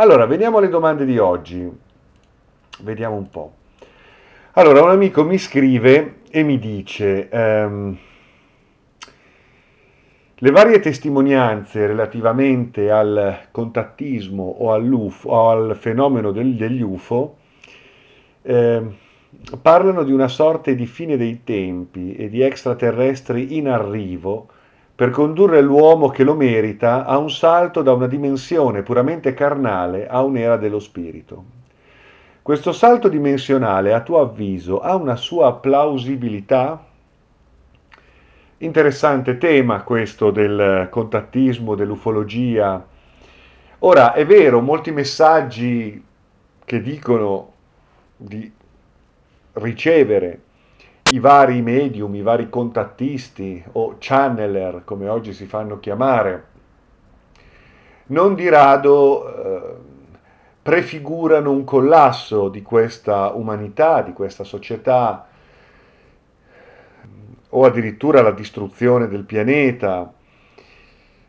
Allora, 0.00 0.24
veniamo 0.24 0.56
alle 0.56 0.70
domande 0.70 1.04
di 1.04 1.18
oggi. 1.18 1.70
Vediamo 2.80 3.16
un 3.16 3.28
po'. 3.28 3.52
Allora, 4.52 4.82
un 4.82 4.88
amico 4.88 5.22
mi 5.24 5.36
scrive 5.36 6.20
e 6.30 6.42
mi 6.42 6.58
dice... 6.58 7.28
Um, 7.30 7.98
le 10.36 10.50
varie 10.50 10.80
testimonianze 10.80 11.86
relativamente 11.86 12.90
al 12.90 13.48
contattismo 13.50 14.42
o, 14.42 14.74
o 14.74 15.50
al 15.50 15.76
fenomeno 15.76 16.32
del, 16.32 16.54
degli 16.54 16.80
UFO 16.80 17.36
eh, 18.40 18.82
parlano 19.60 20.02
di 20.02 20.12
una 20.12 20.28
sorta 20.28 20.70
di 20.70 20.86
fine 20.86 21.18
dei 21.18 21.44
tempi 21.44 22.14
e 22.14 22.30
di 22.30 22.40
extraterrestri 22.40 23.58
in 23.58 23.68
arrivo 23.68 24.48
per 25.00 25.08
condurre 25.08 25.62
l'uomo 25.62 26.10
che 26.10 26.24
lo 26.24 26.34
merita 26.34 27.06
a 27.06 27.16
un 27.16 27.30
salto 27.30 27.80
da 27.80 27.94
una 27.94 28.06
dimensione 28.06 28.82
puramente 28.82 29.32
carnale 29.32 30.06
a 30.06 30.20
un'era 30.20 30.58
dello 30.58 30.78
spirito. 30.78 31.42
Questo 32.42 32.72
salto 32.72 33.08
dimensionale, 33.08 33.94
a 33.94 34.02
tuo 34.02 34.20
avviso, 34.20 34.80
ha 34.80 34.94
una 34.96 35.16
sua 35.16 35.54
plausibilità? 35.54 36.84
Interessante 38.58 39.38
tema 39.38 39.84
questo 39.84 40.30
del 40.30 40.88
contattismo, 40.90 41.74
dell'ufologia. 41.74 42.86
Ora, 43.78 44.12
è 44.12 44.26
vero, 44.26 44.60
molti 44.60 44.90
messaggi 44.90 46.04
che 46.62 46.82
dicono 46.82 47.52
di 48.18 48.52
ricevere 49.54 50.40
i 51.12 51.18
vari 51.18 51.60
medium, 51.60 52.14
i 52.14 52.22
vari 52.22 52.48
contattisti 52.48 53.62
o 53.72 53.96
channeler, 53.98 54.82
come 54.84 55.08
oggi 55.08 55.32
si 55.32 55.46
fanno 55.46 55.80
chiamare, 55.80 56.44
non 58.06 58.34
di 58.34 58.48
rado 58.48 59.26
eh, 59.26 59.74
prefigurano 60.62 61.50
un 61.50 61.64
collasso 61.64 62.48
di 62.48 62.62
questa 62.62 63.32
umanità, 63.34 64.02
di 64.02 64.12
questa 64.12 64.44
società 64.44 65.26
o 67.52 67.64
addirittura 67.64 68.22
la 68.22 68.30
distruzione 68.30 69.08
del 69.08 69.24
pianeta 69.24 70.12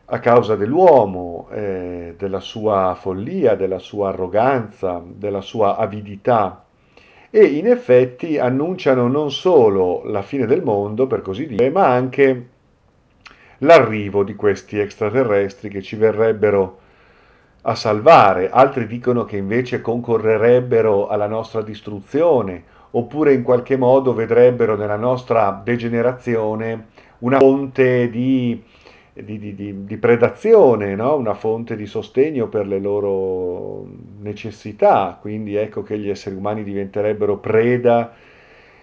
a 0.04 0.18
causa 0.20 0.54
dell'uomo, 0.54 1.48
eh, 1.50 2.14
della 2.16 2.40
sua 2.40 2.96
follia, 3.00 3.56
della 3.56 3.78
sua 3.78 4.10
arroganza, 4.10 5.02
della 5.04 5.40
sua 5.40 5.76
avidità 5.76 6.64
e 7.34 7.44
in 7.46 7.66
effetti 7.66 8.36
annunciano 8.36 9.08
non 9.08 9.30
solo 9.30 10.02
la 10.04 10.20
fine 10.20 10.44
del 10.44 10.62
mondo, 10.62 11.06
per 11.06 11.22
così 11.22 11.46
dire, 11.46 11.70
ma 11.70 11.86
anche 11.86 12.48
l'arrivo 13.58 14.22
di 14.22 14.34
questi 14.34 14.78
extraterrestri 14.78 15.70
che 15.70 15.80
ci 15.80 15.96
verrebbero 15.96 16.80
a 17.62 17.74
salvare, 17.74 18.50
altri 18.50 18.86
dicono 18.86 19.24
che 19.24 19.38
invece 19.38 19.80
concorrerebbero 19.80 21.08
alla 21.08 21.26
nostra 21.26 21.62
distruzione 21.62 22.64
oppure 22.90 23.32
in 23.32 23.42
qualche 23.42 23.78
modo 23.78 24.12
vedrebbero 24.12 24.76
nella 24.76 24.96
nostra 24.96 25.58
degenerazione 25.64 26.88
una 27.20 27.38
fonte 27.38 28.10
di, 28.10 28.62
di, 29.12 29.54
di, 29.54 29.84
di 29.84 29.96
predazione, 29.96 30.94
no? 30.94 31.16
una 31.16 31.34
fonte 31.34 31.76
di 31.76 31.86
sostegno 31.86 32.48
per 32.48 32.66
le 32.66 32.78
loro 32.78 33.86
necessità, 34.20 35.18
quindi 35.20 35.56
ecco 35.56 35.82
che 35.82 35.98
gli 35.98 36.08
esseri 36.08 36.36
umani 36.36 36.64
diventerebbero 36.64 37.38
preda 37.38 38.12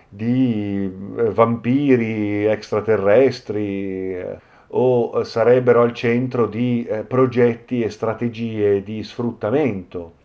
di 0.07 0.91
eh, 1.17 1.23
vampiri 1.31 2.45
extraterrestri 2.45 4.16
eh, 4.16 4.38
o 4.69 5.23
sarebbero 5.23 5.81
al 5.81 5.94
centro 5.94 6.47
di 6.47 6.85
eh, 6.85 7.03
progetti 7.03 7.81
e 7.81 7.89
strategie 7.89 8.83
di 8.83 9.03
sfruttamento 9.03 10.17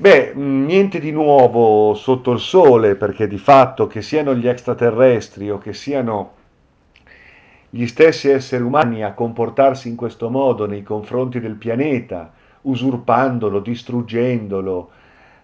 Beh, 0.00 0.32
niente 0.34 0.98
di 0.98 1.10
nuovo 1.10 1.92
sotto 1.92 2.32
il 2.32 2.38
sole, 2.38 2.94
perché 2.94 3.28
di 3.28 3.36
fatto 3.36 3.86
che 3.86 4.00
siano 4.00 4.34
gli 4.34 4.48
extraterrestri 4.48 5.50
o 5.50 5.58
che 5.58 5.74
siano 5.74 6.36
gli 7.70 7.86
stessi 7.86 8.28
esseri 8.28 8.62
umani 8.62 9.04
a 9.04 9.12
comportarsi 9.12 9.88
in 9.88 9.94
questo 9.94 10.28
modo 10.28 10.66
nei 10.66 10.82
confronti 10.82 11.38
del 11.38 11.54
pianeta, 11.54 12.32
usurpandolo, 12.62 13.60
distruggendolo, 13.60 14.90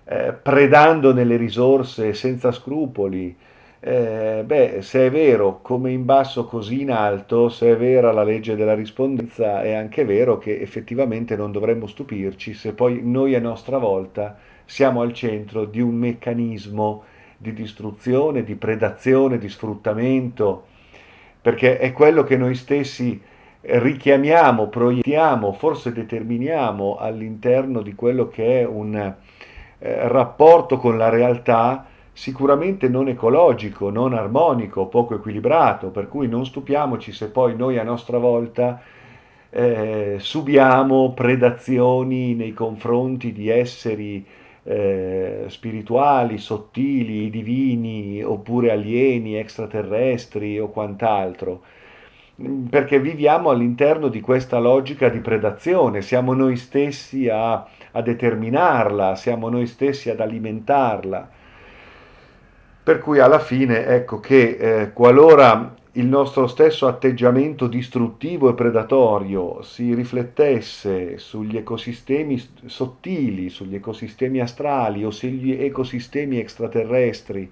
eh, 0.04 0.32
predandone 0.32 1.24
le 1.24 1.36
risorse 1.36 2.12
senza 2.14 2.50
scrupoli, 2.50 3.34
eh, 3.78 4.42
beh, 4.44 4.78
se 4.82 5.06
è 5.06 5.10
vero 5.10 5.60
come 5.62 5.92
in 5.92 6.04
basso 6.04 6.46
così 6.46 6.80
in 6.80 6.90
alto, 6.90 7.48
se 7.48 7.70
è 7.70 7.76
vera 7.76 8.10
la 8.10 8.24
legge 8.24 8.56
della 8.56 8.74
rispondenza, 8.74 9.62
è 9.62 9.74
anche 9.74 10.04
vero 10.04 10.38
che 10.38 10.60
effettivamente 10.60 11.36
non 11.36 11.52
dovremmo 11.52 11.86
stupirci 11.86 12.54
se 12.54 12.72
poi 12.72 13.00
noi 13.04 13.36
a 13.36 13.40
nostra 13.40 13.78
volta 13.78 14.36
siamo 14.64 15.02
al 15.02 15.12
centro 15.12 15.64
di 15.64 15.80
un 15.80 15.94
meccanismo 15.94 17.04
di 17.36 17.52
distruzione, 17.52 18.42
di 18.42 18.56
predazione, 18.56 19.38
di 19.38 19.48
sfruttamento, 19.48 20.64
perché 21.46 21.78
è 21.78 21.92
quello 21.92 22.24
che 22.24 22.36
noi 22.36 22.56
stessi 22.56 23.22
richiamiamo, 23.60 24.66
proiettiamo, 24.66 25.52
forse 25.52 25.92
determiniamo 25.92 26.96
all'interno 26.96 27.82
di 27.82 27.94
quello 27.94 28.26
che 28.26 28.62
è 28.62 28.66
un 28.66 28.96
eh, 28.96 29.14
rapporto 30.08 30.76
con 30.76 30.98
la 30.98 31.08
realtà 31.08 31.86
sicuramente 32.12 32.88
non 32.88 33.06
ecologico, 33.06 33.90
non 33.90 34.12
armonico, 34.12 34.86
poco 34.86 35.14
equilibrato, 35.14 35.90
per 35.90 36.08
cui 36.08 36.26
non 36.26 36.44
stupiamoci 36.44 37.12
se 37.12 37.28
poi 37.28 37.54
noi 37.54 37.78
a 37.78 37.84
nostra 37.84 38.18
volta 38.18 38.82
eh, 39.48 40.16
subiamo 40.18 41.12
predazioni 41.12 42.34
nei 42.34 42.54
confronti 42.54 43.32
di 43.32 43.48
esseri 43.48 44.26
eh, 44.68 45.44
spirituali, 45.46 46.38
sottili, 46.38 47.30
divini, 47.30 48.22
oppure 48.22 48.72
alieni, 48.72 49.36
extraterrestri 49.36 50.58
o 50.58 50.68
quant'altro, 50.70 51.62
perché 52.68 52.98
viviamo 52.98 53.50
all'interno 53.50 54.08
di 54.08 54.20
questa 54.20 54.58
logica 54.58 55.08
di 55.08 55.20
predazione, 55.20 56.02
siamo 56.02 56.34
noi 56.34 56.56
stessi 56.56 57.28
a, 57.28 57.64
a 57.92 58.02
determinarla, 58.02 59.14
siamo 59.14 59.48
noi 59.48 59.66
stessi 59.66 60.10
ad 60.10 60.20
alimentarla. 60.20 61.30
Per 62.82 62.98
cui 63.00 63.18
alla 63.20 63.38
fine 63.38 63.86
ecco 63.86 64.20
che 64.20 64.56
eh, 64.58 64.92
qualora 64.92 65.74
il 65.96 66.06
nostro 66.06 66.46
stesso 66.46 66.86
atteggiamento 66.86 67.66
distruttivo 67.66 68.50
e 68.50 68.54
predatorio 68.54 69.62
si 69.62 69.94
riflettesse 69.94 71.16
sugli 71.16 71.56
ecosistemi 71.56 72.38
sottili, 72.66 73.48
sugli 73.48 73.76
ecosistemi 73.76 74.40
astrali 74.40 75.04
o 75.04 75.10
sugli 75.10 75.52
ecosistemi 75.52 76.38
extraterrestri, 76.38 77.50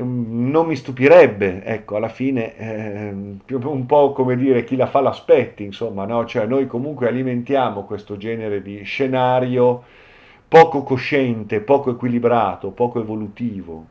mm, 0.00 0.50
non 0.50 0.66
mi 0.66 0.76
stupirebbe, 0.76 1.64
ecco, 1.64 1.96
alla 1.96 2.08
fine 2.08 2.56
eh, 2.56 3.10
un 3.10 3.86
po' 3.86 4.12
come 4.12 4.36
dire 4.36 4.62
chi 4.62 4.76
la 4.76 4.86
fa 4.86 5.00
l'aspetti, 5.00 5.64
insomma, 5.64 6.04
no? 6.04 6.24
Cioè 6.24 6.46
noi 6.46 6.68
comunque 6.68 7.08
alimentiamo 7.08 7.84
questo 7.84 8.16
genere 8.16 8.62
di 8.62 8.82
scenario 8.84 9.82
poco 10.46 10.82
cosciente, 10.84 11.60
poco 11.60 11.90
equilibrato, 11.90 12.70
poco 12.70 13.00
evolutivo. 13.00 13.86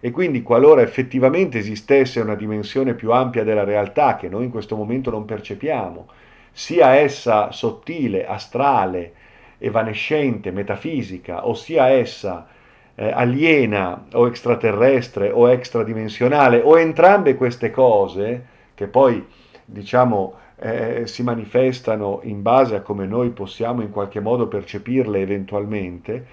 E 0.00 0.10
quindi 0.10 0.42
qualora 0.42 0.82
effettivamente 0.82 1.58
esistesse 1.58 2.20
una 2.20 2.34
dimensione 2.34 2.94
più 2.94 3.12
ampia 3.12 3.44
della 3.44 3.64
realtà 3.64 4.16
che 4.16 4.28
noi 4.28 4.44
in 4.44 4.50
questo 4.50 4.76
momento 4.76 5.10
non 5.10 5.24
percepiamo, 5.24 6.06
sia 6.52 6.94
essa 6.94 7.50
sottile, 7.52 8.26
astrale, 8.26 9.12
evanescente, 9.58 10.50
metafisica, 10.50 11.46
o 11.46 11.54
sia 11.54 11.88
essa 11.88 12.46
eh, 12.94 13.10
aliena 13.10 14.06
o 14.12 14.26
extraterrestre 14.26 15.30
o 15.30 15.48
extradimensionale, 15.50 16.60
o 16.62 16.78
entrambe 16.78 17.36
queste 17.36 17.70
cose, 17.70 18.46
che 18.74 18.86
poi 18.86 19.24
diciamo 19.64 20.34
eh, 20.60 21.06
si 21.06 21.22
manifestano 21.22 22.20
in 22.24 22.42
base 22.42 22.76
a 22.76 22.80
come 22.80 23.06
noi 23.06 23.30
possiamo 23.30 23.82
in 23.82 23.90
qualche 23.90 24.20
modo 24.20 24.48
percepirle 24.48 25.20
eventualmente, 25.20 26.26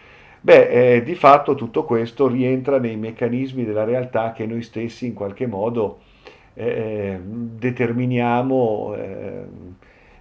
Beh, 0.46 0.98
eh, 0.98 1.02
di 1.02 1.16
fatto 1.16 1.56
tutto 1.56 1.86
questo 1.86 2.28
rientra 2.28 2.78
nei 2.78 2.98
meccanismi 2.98 3.66
della 3.66 3.84
realtà 3.84 4.32
che 4.32 4.46
noi 4.46 4.62
stessi 4.62 5.08
in 5.08 5.16
qualche 5.16 5.48
modo 5.48 6.02
eh, 6.54 7.20
determiniamo, 7.20 8.94
eh, 8.96 9.46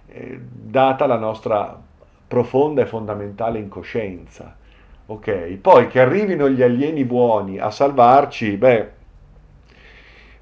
eh 0.07 0.39
data 0.41 1.05
la 1.05 1.19
nostra 1.19 1.79
profonda 2.27 2.81
e 2.81 2.87
fondamentale 2.87 3.59
incoscienza. 3.59 4.55
Ok, 5.05 5.57
poi 5.61 5.85
che 5.85 5.99
arrivino 5.99 6.49
gli 6.49 6.63
alieni 6.63 7.05
buoni 7.05 7.59
a 7.59 7.69
salvarci, 7.69 8.57
beh, 8.57 8.89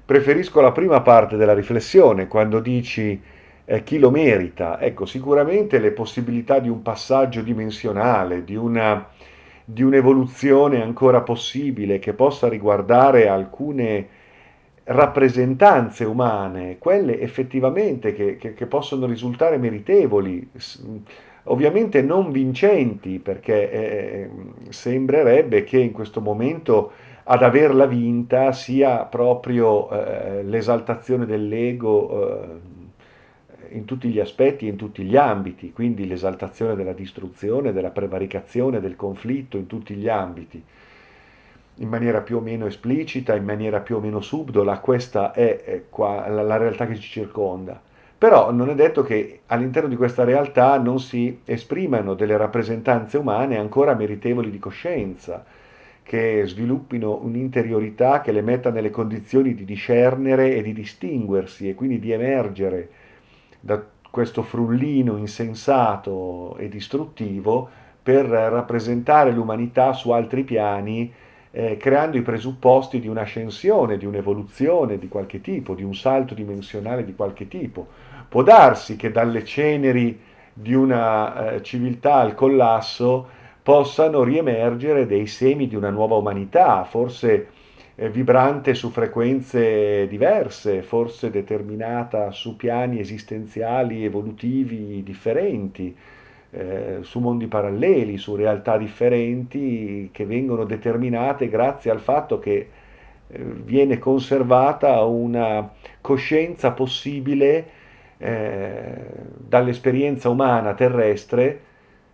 preferisco 0.02 0.62
la 0.62 0.72
prima 0.72 1.02
parte 1.02 1.36
della 1.36 1.52
riflessione 1.52 2.26
quando 2.26 2.60
dici 2.60 3.20
eh, 3.66 3.82
chi 3.82 3.98
lo 3.98 4.10
merita. 4.10 4.80
Ecco, 4.80 5.04
sicuramente 5.04 5.78
le 5.78 5.92
possibilità 5.92 6.58
di 6.58 6.70
un 6.70 6.80
passaggio 6.80 7.42
dimensionale, 7.42 8.44
di 8.44 8.56
una 8.56 9.08
di 9.64 9.82
un'evoluzione 9.82 10.82
ancora 10.82 11.22
possibile 11.22 11.98
che 11.98 12.12
possa 12.12 12.48
riguardare 12.48 13.28
alcune 13.28 14.08
rappresentanze 14.84 16.04
umane, 16.04 16.76
quelle 16.78 17.18
effettivamente 17.20 18.12
che, 18.12 18.36
che, 18.36 18.52
che 18.52 18.66
possono 18.66 19.06
risultare 19.06 19.56
meritevoli, 19.56 20.46
ovviamente 21.44 22.02
non 22.02 22.30
vincenti, 22.30 23.18
perché 23.18 23.70
eh, 23.70 24.30
sembrerebbe 24.68 25.64
che 25.64 25.78
in 25.78 25.92
questo 25.92 26.20
momento 26.20 26.92
ad 27.24 27.42
averla 27.42 27.86
vinta 27.86 28.52
sia 28.52 29.04
proprio 29.04 29.88
eh, 29.90 30.42
l'esaltazione 30.42 31.24
dell'ego 31.24 32.42
eh, 32.42 32.73
in 33.70 33.84
tutti 33.84 34.08
gli 34.08 34.20
aspetti 34.20 34.66
e 34.66 34.70
in 34.70 34.76
tutti 34.76 35.02
gli 35.02 35.16
ambiti, 35.16 35.72
quindi 35.72 36.06
l'esaltazione 36.06 36.74
della 36.74 36.92
distruzione, 36.92 37.72
della 37.72 37.90
prevaricazione, 37.90 38.80
del 38.80 38.96
conflitto 38.96 39.56
in 39.56 39.66
tutti 39.66 39.94
gli 39.94 40.08
ambiti, 40.08 40.62
in 41.78 41.88
maniera 41.88 42.20
più 42.20 42.36
o 42.36 42.40
meno 42.40 42.66
esplicita, 42.66 43.34
in 43.34 43.44
maniera 43.44 43.80
più 43.80 43.96
o 43.96 44.00
meno 44.00 44.20
subdola, 44.20 44.78
questa 44.78 45.32
è, 45.32 45.84
qua, 45.88 46.28
la, 46.28 46.42
la 46.42 46.56
realtà 46.56 46.86
che 46.86 46.94
ci 46.96 47.08
circonda. 47.10 47.80
Però 48.16 48.52
non 48.52 48.70
è 48.70 48.74
detto 48.74 49.02
che 49.02 49.40
all'interno 49.46 49.88
di 49.88 49.96
questa 49.96 50.24
realtà 50.24 50.78
non 50.78 51.00
si 51.00 51.40
esprimano 51.44 52.14
delle 52.14 52.36
rappresentanze 52.36 53.18
umane 53.18 53.58
ancora 53.58 53.94
meritevoli 53.94 54.50
di 54.50 54.58
coscienza, 54.58 55.44
che 56.02 56.42
sviluppino 56.46 57.18
un'interiorità 57.22 58.20
che 58.20 58.30
le 58.30 58.42
metta 58.42 58.70
nelle 58.70 58.90
condizioni 58.90 59.54
di 59.54 59.64
discernere 59.64 60.54
e 60.54 60.62
di 60.62 60.72
distinguersi 60.72 61.68
e 61.68 61.74
quindi 61.74 61.98
di 61.98 62.12
emergere 62.12 62.88
da 63.64 63.82
questo 64.10 64.42
frullino 64.42 65.16
insensato 65.16 66.54
e 66.58 66.68
distruttivo 66.68 67.66
per 68.02 68.26
rappresentare 68.26 69.32
l'umanità 69.32 69.94
su 69.94 70.10
altri 70.10 70.44
piani, 70.44 71.10
eh, 71.50 71.78
creando 71.78 72.18
i 72.18 72.22
presupposti 72.22 73.00
di 73.00 73.08
un'ascensione, 73.08 73.96
di 73.96 74.04
un'evoluzione 74.04 74.98
di 74.98 75.08
qualche 75.08 75.40
tipo, 75.40 75.74
di 75.74 75.82
un 75.82 75.94
salto 75.94 76.34
dimensionale 76.34 77.06
di 77.06 77.14
qualche 77.14 77.48
tipo. 77.48 77.86
Può 78.28 78.42
darsi 78.42 78.96
che 78.96 79.10
dalle 79.10 79.44
ceneri 79.44 80.20
di 80.52 80.74
una 80.74 81.54
eh, 81.54 81.62
civiltà 81.62 82.16
al 82.16 82.34
collasso 82.34 83.26
possano 83.62 84.22
riemergere 84.22 85.06
dei 85.06 85.26
semi 85.26 85.66
di 85.66 85.74
una 85.74 85.88
nuova 85.88 86.16
umanità, 86.16 86.84
forse 86.84 87.48
vibrante 87.96 88.74
su 88.74 88.90
frequenze 88.90 90.08
diverse, 90.08 90.82
forse 90.82 91.30
determinata 91.30 92.32
su 92.32 92.56
piani 92.56 92.98
esistenziali, 92.98 94.04
evolutivi 94.04 95.02
differenti, 95.04 95.96
eh, 96.50 96.98
su 97.02 97.20
mondi 97.20 97.46
paralleli, 97.46 98.18
su 98.18 98.34
realtà 98.34 98.76
differenti 98.76 100.08
che 100.12 100.26
vengono 100.26 100.64
determinate 100.64 101.48
grazie 101.48 101.90
al 101.90 102.00
fatto 102.00 102.38
che 102.38 102.68
eh, 103.28 103.38
viene 103.38 103.98
conservata 103.98 105.02
una 105.02 105.70
coscienza 106.00 106.72
possibile 106.72 107.66
eh, 108.18 108.94
dall'esperienza 109.36 110.28
umana 110.28 110.74
terrestre. 110.74 111.60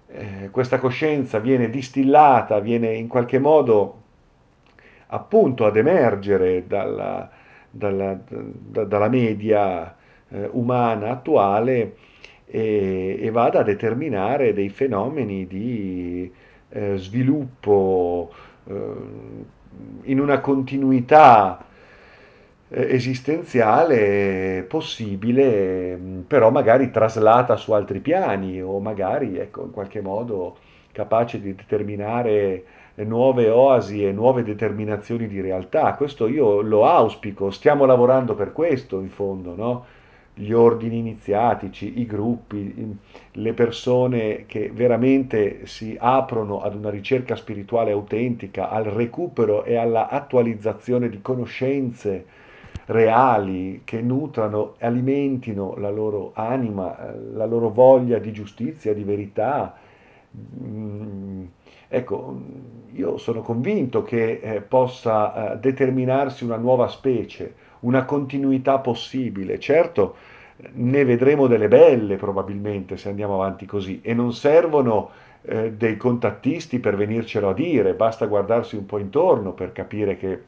Eh, 0.08 0.48
questa 0.50 0.78
coscienza 0.78 1.38
viene 1.38 1.70
distillata, 1.70 2.58
viene 2.60 2.94
in 2.94 3.08
qualche 3.08 3.38
modo 3.38 3.99
appunto 5.12 5.66
ad 5.66 5.76
emergere 5.76 6.66
dalla, 6.66 7.28
dalla, 7.70 8.18
da, 8.26 8.84
dalla 8.84 9.08
media 9.08 9.94
eh, 10.28 10.48
umana 10.52 11.10
attuale 11.10 11.96
e, 12.46 13.18
e, 13.20 13.30
vada 13.30 13.60
a 13.60 13.64
determinare 13.64 14.52
dei 14.52 14.68
fenomeni 14.68 15.46
di 15.46 16.30
eh, 16.68 16.96
sviluppo 16.96 18.32
eh, 18.64 18.92
in 20.02 20.20
una 20.20 20.40
continuità 20.40 21.64
eh, 22.68 22.94
esistenziale 22.94 24.64
possibile, 24.68 25.98
però 26.26 26.50
magari 26.50 26.90
traslata 26.90 27.56
su 27.56 27.72
altri 27.72 28.00
piani 28.00 28.62
o 28.62 28.78
magari 28.80 29.38
ecco, 29.38 29.64
in 29.64 29.70
qualche 29.70 30.00
modo 30.00 30.56
capace 30.92 31.40
di 31.40 31.54
determinare 31.54 32.64
nuove 33.04 33.48
oasi 33.48 34.04
e 34.04 34.12
nuove 34.12 34.42
determinazioni 34.42 35.26
di 35.26 35.40
realtà. 35.40 35.94
Questo 35.94 36.26
io 36.26 36.60
lo 36.60 36.86
auspico, 36.86 37.50
stiamo 37.50 37.84
lavorando 37.84 38.34
per 38.34 38.52
questo 38.52 39.00
in 39.00 39.08
fondo, 39.08 39.54
no? 39.54 39.84
gli 40.34 40.52
ordini 40.52 40.98
iniziatici, 40.98 42.00
i 42.00 42.06
gruppi, 42.06 42.96
le 43.32 43.52
persone 43.52 44.44
che 44.46 44.70
veramente 44.72 45.66
si 45.66 45.96
aprono 45.98 46.62
ad 46.62 46.74
una 46.74 46.88
ricerca 46.88 47.36
spirituale 47.36 47.90
autentica, 47.90 48.70
al 48.70 48.84
recupero 48.84 49.64
e 49.64 49.76
alla 49.76 50.08
attualizzazione 50.08 51.10
di 51.10 51.20
conoscenze 51.20 52.24
reali 52.86 53.82
che 53.84 54.00
nutrano, 54.00 54.74
alimentino 54.78 55.76
la 55.76 55.90
loro 55.90 56.32
anima, 56.34 57.14
la 57.34 57.44
loro 57.44 57.68
voglia 57.70 58.18
di 58.18 58.32
giustizia, 58.32 58.94
di 58.94 59.04
verità. 59.04 59.74
Mm, 60.62 61.44
ecco, 61.92 62.40
io 62.92 63.18
sono 63.18 63.42
convinto 63.42 64.04
che 64.04 64.38
eh, 64.40 64.60
possa 64.60 65.54
eh, 65.54 65.58
determinarsi 65.58 66.44
una 66.44 66.56
nuova 66.56 66.86
specie, 66.86 67.54
una 67.80 68.04
continuità 68.04 68.78
possibile. 68.78 69.58
Certo, 69.58 70.14
ne 70.72 71.04
vedremo 71.04 71.46
delle 71.48 71.68
belle 71.68 72.16
probabilmente 72.16 72.96
se 72.96 73.08
andiamo 73.08 73.34
avanti 73.34 73.66
così 73.66 74.00
e 74.02 74.14
non 74.14 74.32
servono 74.32 75.10
eh, 75.42 75.72
dei 75.72 75.96
contattisti 75.96 76.78
per 76.78 76.96
venircelo 76.96 77.48
a 77.48 77.54
dire, 77.54 77.94
basta 77.94 78.26
guardarsi 78.26 78.76
un 78.76 78.86
po' 78.86 78.98
intorno 78.98 79.52
per 79.52 79.72
capire 79.72 80.16
che 80.16 80.42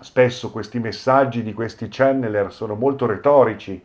spesso 0.00 0.50
questi 0.50 0.78
messaggi 0.80 1.42
di 1.42 1.52
questi 1.52 1.86
channeler 1.88 2.52
sono 2.52 2.74
molto 2.74 3.06
retorici, 3.06 3.80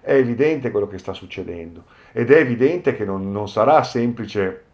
è 0.00 0.14
evidente 0.14 0.70
quello 0.70 0.88
che 0.88 0.98
sta 0.98 1.12
succedendo 1.12 1.84
ed 2.12 2.30
è 2.30 2.38
evidente 2.38 2.94
che 2.94 3.04
non, 3.04 3.32
non 3.32 3.48
sarà 3.48 3.82
semplice 3.82 4.64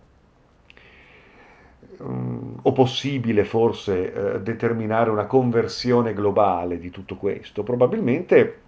um, 1.98 2.58
o 2.62 2.72
possibile 2.72 3.44
forse 3.44 4.12
eh, 4.12 4.40
determinare 4.40 5.10
una 5.10 5.26
conversione 5.26 6.14
globale 6.14 6.78
di 6.78 6.90
tutto 6.90 7.16
questo. 7.16 7.62
Probabilmente 7.62 8.60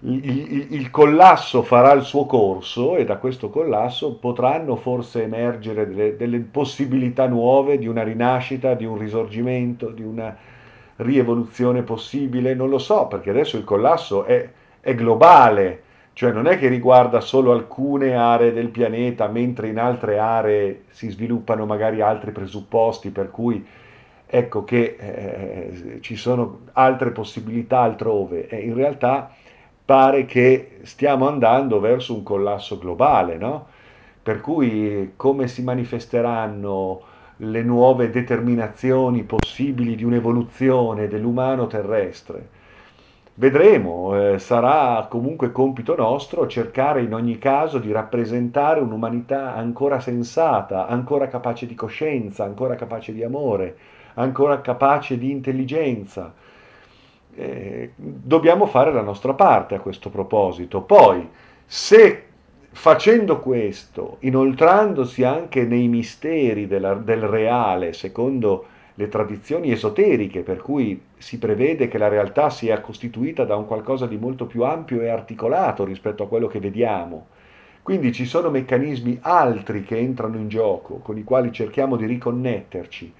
il, 0.00 0.24
il, 0.24 0.66
il, 0.74 0.90
collasso 0.90 1.62
farà 1.62 1.92
il 1.92 2.02
suo 2.02 2.24
corso 2.24 2.96
e 2.96 3.04
da 3.04 3.16
questo 3.16 3.50
collasso 3.50 4.14
potranno 4.14 4.76
forse 4.76 5.24
emergere 5.24 5.88
delle, 5.88 6.16
delle 6.16 6.38
possibilità 6.38 7.26
nuove 7.26 7.78
di 7.78 7.88
una 7.88 8.04
rinascita, 8.04 8.74
di 8.74 8.84
un 8.84 8.96
risorgimento, 8.96 9.90
di 9.90 10.04
una 10.04 10.36
rievoluzione 10.96 11.82
possibile? 11.82 12.54
Non 12.54 12.68
lo 12.68 12.78
so, 12.78 13.06
perché 13.06 13.30
adesso 13.30 13.56
il 13.56 13.64
collasso 13.64 14.24
è, 14.24 14.48
è 14.80 14.94
globale, 14.94 15.82
cioè 16.18 16.32
non 16.32 16.48
è 16.48 16.58
che 16.58 16.66
riguarda 16.66 17.20
solo 17.20 17.52
alcune 17.52 18.16
aree 18.16 18.52
del 18.52 18.70
pianeta, 18.70 19.28
mentre 19.28 19.68
in 19.68 19.78
altre 19.78 20.18
aree 20.18 20.86
si 20.90 21.08
sviluppano 21.10 21.64
magari 21.64 22.00
altri 22.00 22.32
presupposti, 22.32 23.10
per 23.10 23.30
cui 23.30 23.64
ecco 24.26 24.64
che 24.64 24.96
eh, 24.98 25.98
ci 26.00 26.16
sono 26.16 26.62
altre 26.72 27.12
possibilità 27.12 27.82
altrove. 27.82 28.48
E 28.48 28.56
in 28.56 28.74
realtà 28.74 29.32
pare 29.84 30.24
che 30.24 30.78
stiamo 30.82 31.28
andando 31.28 31.78
verso 31.78 32.14
un 32.14 32.24
collasso 32.24 32.78
globale, 32.78 33.36
no? 33.36 33.66
Per 34.20 34.40
cui 34.40 35.12
come 35.14 35.46
si 35.46 35.62
manifesteranno 35.62 37.00
le 37.36 37.62
nuove 37.62 38.10
determinazioni 38.10 39.22
possibili 39.22 39.94
di 39.94 40.02
un'evoluzione 40.02 41.06
dell'umano 41.06 41.68
terrestre. 41.68 42.57
Vedremo, 43.38 44.32
eh, 44.32 44.40
sarà 44.40 45.06
comunque 45.08 45.52
compito 45.52 45.94
nostro 45.94 46.48
cercare 46.48 47.02
in 47.02 47.14
ogni 47.14 47.38
caso 47.38 47.78
di 47.78 47.92
rappresentare 47.92 48.80
un'umanità 48.80 49.54
ancora 49.54 50.00
sensata, 50.00 50.88
ancora 50.88 51.28
capace 51.28 51.64
di 51.66 51.76
coscienza, 51.76 52.42
ancora 52.42 52.74
capace 52.74 53.12
di 53.12 53.22
amore, 53.22 53.76
ancora 54.14 54.60
capace 54.60 55.16
di 55.18 55.30
intelligenza. 55.30 56.34
Eh, 57.36 57.92
dobbiamo 57.94 58.66
fare 58.66 58.92
la 58.92 59.02
nostra 59.02 59.34
parte 59.34 59.76
a 59.76 59.80
questo 59.80 60.10
proposito. 60.10 60.80
Poi, 60.80 61.28
se 61.64 62.24
Facendo 62.70 63.40
questo, 63.40 64.18
inoltrandosi 64.20 65.24
anche 65.24 65.64
nei 65.64 65.88
misteri 65.88 66.66
della, 66.68 66.94
del 66.94 67.22
reale, 67.22 67.92
secondo 67.92 68.66
le 68.98 69.08
tradizioni 69.08 69.70
esoteriche, 69.70 70.40
per 70.40 70.60
cui 70.60 71.00
si 71.18 71.38
prevede 71.38 71.86
che 71.86 71.98
la 71.98 72.08
realtà 72.08 72.50
sia 72.50 72.80
costituita 72.80 73.44
da 73.44 73.54
un 73.54 73.64
qualcosa 73.64 74.06
di 74.06 74.16
molto 74.16 74.46
più 74.46 74.64
ampio 74.64 75.00
e 75.00 75.08
articolato 75.08 75.84
rispetto 75.84 76.24
a 76.24 76.26
quello 76.26 76.48
che 76.48 76.58
vediamo. 76.58 77.28
Quindi 77.80 78.12
ci 78.12 78.24
sono 78.24 78.50
meccanismi 78.50 79.20
altri 79.22 79.84
che 79.84 79.96
entrano 79.96 80.34
in 80.34 80.48
gioco, 80.48 80.96
con 80.96 81.16
i 81.16 81.22
quali 81.22 81.52
cerchiamo 81.52 81.94
di 81.94 82.06
riconnetterci. 82.06 83.14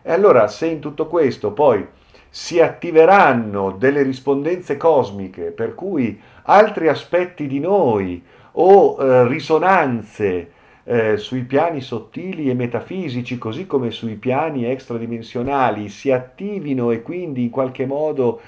E 0.00 0.12
allora 0.12 0.48
se 0.48 0.64
in 0.64 0.80
tutto 0.80 1.08
questo 1.08 1.52
poi 1.52 1.86
si 2.30 2.58
attiveranno 2.62 3.72
delle 3.72 4.02
rispondenze 4.02 4.78
cosmiche, 4.78 5.50
per 5.50 5.74
cui 5.74 6.18
altri 6.44 6.88
aspetti 6.88 7.46
di 7.46 7.60
noi, 7.60 8.24
o 8.52 8.96
eh, 8.98 9.28
risonanze 9.28 10.52
eh, 10.90 11.18
sui 11.18 11.42
piani 11.42 11.82
sottili 11.82 12.48
e 12.48 12.54
metafisici, 12.54 13.36
così 13.36 13.66
come 13.66 13.90
sui 13.90 14.14
piani 14.14 14.64
extradimensionali, 14.64 15.90
si 15.90 16.10
attivino 16.10 16.90
e 16.92 17.02
quindi 17.02 17.42
in 17.42 17.50
qualche 17.50 17.84
modo 17.84 18.40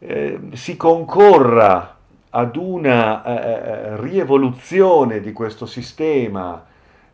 eh, 0.00 0.40
si 0.54 0.76
concorra 0.76 1.98
ad 2.30 2.56
una 2.56 3.22
eh, 3.22 3.92
eh 3.92 4.00
rievoluzione 4.00 5.20
di 5.20 5.32
questo 5.32 5.66
sistema, 5.66 6.64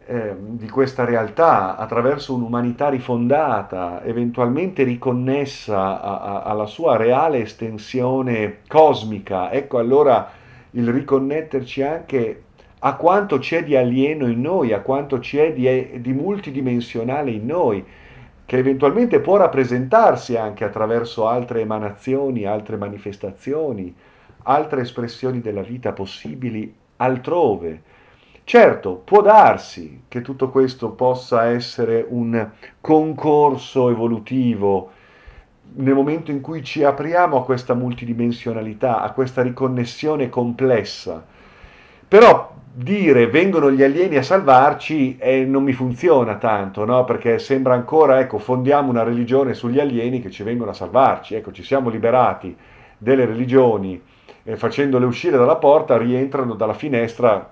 eh, 0.06 0.34
di 0.38 0.68
questa 0.70 1.04
realtà, 1.04 1.76
attraverso 1.76 2.34
un'umanità 2.34 2.88
rifondata, 2.88 4.02
eventualmente 4.02 4.82
riconnessa 4.82 6.00
a, 6.00 6.20
a, 6.20 6.42
alla 6.42 6.66
sua 6.66 6.96
reale 6.96 7.42
estensione 7.42 8.60
cosmica, 8.66 9.52
ecco 9.52 9.76
allora 9.76 10.30
il 10.70 10.90
riconnetterci 10.90 11.82
anche 11.82 12.44
a 12.80 12.94
quanto 12.96 13.38
c'è 13.38 13.64
di 13.64 13.74
alieno 13.74 14.26
in 14.26 14.40
noi, 14.40 14.72
a 14.72 14.80
quanto 14.80 15.18
c'è 15.18 15.52
di, 15.52 16.00
di 16.00 16.12
multidimensionale 16.12 17.30
in 17.30 17.46
noi, 17.46 17.84
che 18.44 18.58
eventualmente 18.58 19.20
può 19.20 19.36
rappresentarsi 19.36 20.36
anche 20.36 20.64
attraverso 20.64 21.26
altre 21.26 21.60
emanazioni, 21.62 22.44
altre 22.44 22.76
manifestazioni, 22.76 23.94
altre 24.44 24.82
espressioni 24.82 25.40
della 25.40 25.62
vita 25.62 25.92
possibili 25.92 26.72
altrove. 26.96 27.82
Certo, 28.44 29.02
può 29.04 29.22
darsi 29.22 30.02
che 30.06 30.22
tutto 30.22 30.50
questo 30.50 30.90
possa 30.90 31.46
essere 31.46 32.06
un 32.08 32.48
concorso 32.80 33.90
evolutivo 33.90 34.92
nel 35.74 35.94
momento 35.94 36.30
in 36.30 36.40
cui 36.40 36.62
ci 36.62 36.84
apriamo 36.84 37.38
a 37.38 37.44
questa 37.44 37.74
multidimensionalità, 37.74 39.02
a 39.02 39.10
questa 39.10 39.42
riconnessione 39.42 40.28
complessa. 40.28 41.34
Però 42.08 42.54
dire 42.72 43.26
vengono 43.28 43.70
gli 43.70 43.82
alieni 43.82 44.16
a 44.16 44.22
salvarci 44.22 45.16
eh, 45.18 45.44
non 45.44 45.62
mi 45.62 45.72
funziona 45.72 46.36
tanto, 46.36 46.84
no? 46.84 47.04
Perché 47.04 47.38
sembra 47.38 47.74
ancora, 47.74 48.20
ecco, 48.20 48.38
fondiamo 48.38 48.90
una 48.90 49.02
religione 49.02 49.54
sugli 49.54 49.80
alieni 49.80 50.20
che 50.20 50.30
ci 50.30 50.42
vengono 50.42 50.70
a 50.70 50.74
salvarci. 50.74 51.34
Ecco, 51.34 51.52
ci 51.52 51.62
siamo 51.62 51.88
liberati 51.88 52.56
delle 52.98 53.24
religioni 53.24 54.00
eh, 54.44 54.56
facendole 54.56 55.04
uscire 55.04 55.36
dalla 55.36 55.56
porta, 55.56 55.96
rientrano 55.96 56.54
dalla 56.54 56.74
finestra 56.74 57.50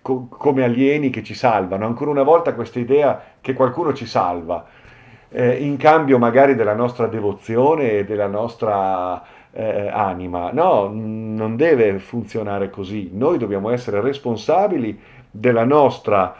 co- 0.00 0.28
come 0.28 0.62
alieni 0.62 1.10
che 1.10 1.22
ci 1.22 1.34
salvano. 1.34 1.84
Ancora 1.86 2.10
una 2.10 2.22
volta 2.22 2.54
questa 2.54 2.78
idea 2.78 3.20
che 3.40 3.52
qualcuno 3.52 3.92
ci 3.92 4.06
salva, 4.06 4.64
eh, 5.30 5.56
in 5.56 5.76
cambio 5.76 6.18
magari 6.18 6.54
della 6.54 6.74
nostra 6.74 7.06
devozione 7.08 7.92
e 7.92 8.04
della 8.04 8.28
nostra 8.28 9.22
eh, 9.56 9.88
anima. 9.88 10.50
No, 10.52 10.90
non 10.92 11.56
deve 11.56 11.98
funzionare 11.98 12.68
così. 12.68 13.10
Noi 13.12 13.38
dobbiamo 13.38 13.70
essere 13.70 14.00
responsabili 14.00 14.98
della 15.30 15.64
nostra 15.64 16.36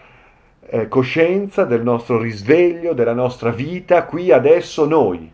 eh, 0.68 0.88
coscienza, 0.88 1.64
del 1.64 1.82
nostro 1.82 2.18
risveglio, 2.18 2.92
della 2.92 3.14
nostra 3.14 3.50
vita 3.50 4.04
qui 4.04 4.30
adesso 4.30 4.87
noi. 4.87 5.32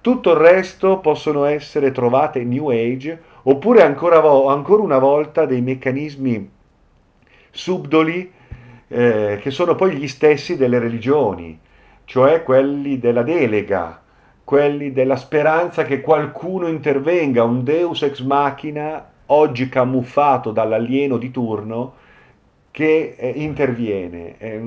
Tutto 0.00 0.30
il 0.30 0.36
resto 0.36 0.98
possono 0.98 1.44
essere 1.44 1.92
trovate 1.92 2.42
New 2.42 2.70
Age 2.70 3.20
oppure 3.42 3.82
ancora, 3.82 4.22
ancora 4.50 4.82
una 4.82 4.98
volta 4.98 5.44
dei 5.44 5.60
meccanismi 5.60 6.50
subdoli 7.50 8.32
eh, 8.88 9.38
che 9.42 9.50
sono 9.50 9.74
poi 9.74 9.96
gli 9.96 10.08
stessi 10.08 10.56
delle 10.56 10.78
religioni, 10.78 11.58
cioè 12.04 12.42
quelli 12.42 12.98
della 12.98 13.22
delega, 13.22 14.00
quelli 14.50 14.92
della 14.92 15.14
speranza 15.14 15.84
che 15.84 16.00
qualcuno 16.00 16.66
intervenga, 16.66 17.44
un 17.44 17.62
deus 17.62 18.02
ex 18.02 18.20
machina, 18.20 19.08
oggi 19.26 19.68
camuffato 19.68 20.50
dall'alieno 20.50 21.18
di 21.18 21.30
turno, 21.30 21.92
che 22.72 23.14
eh, 23.16 23.28
interviene, 23.28 24.36
eh, 24.38 24.60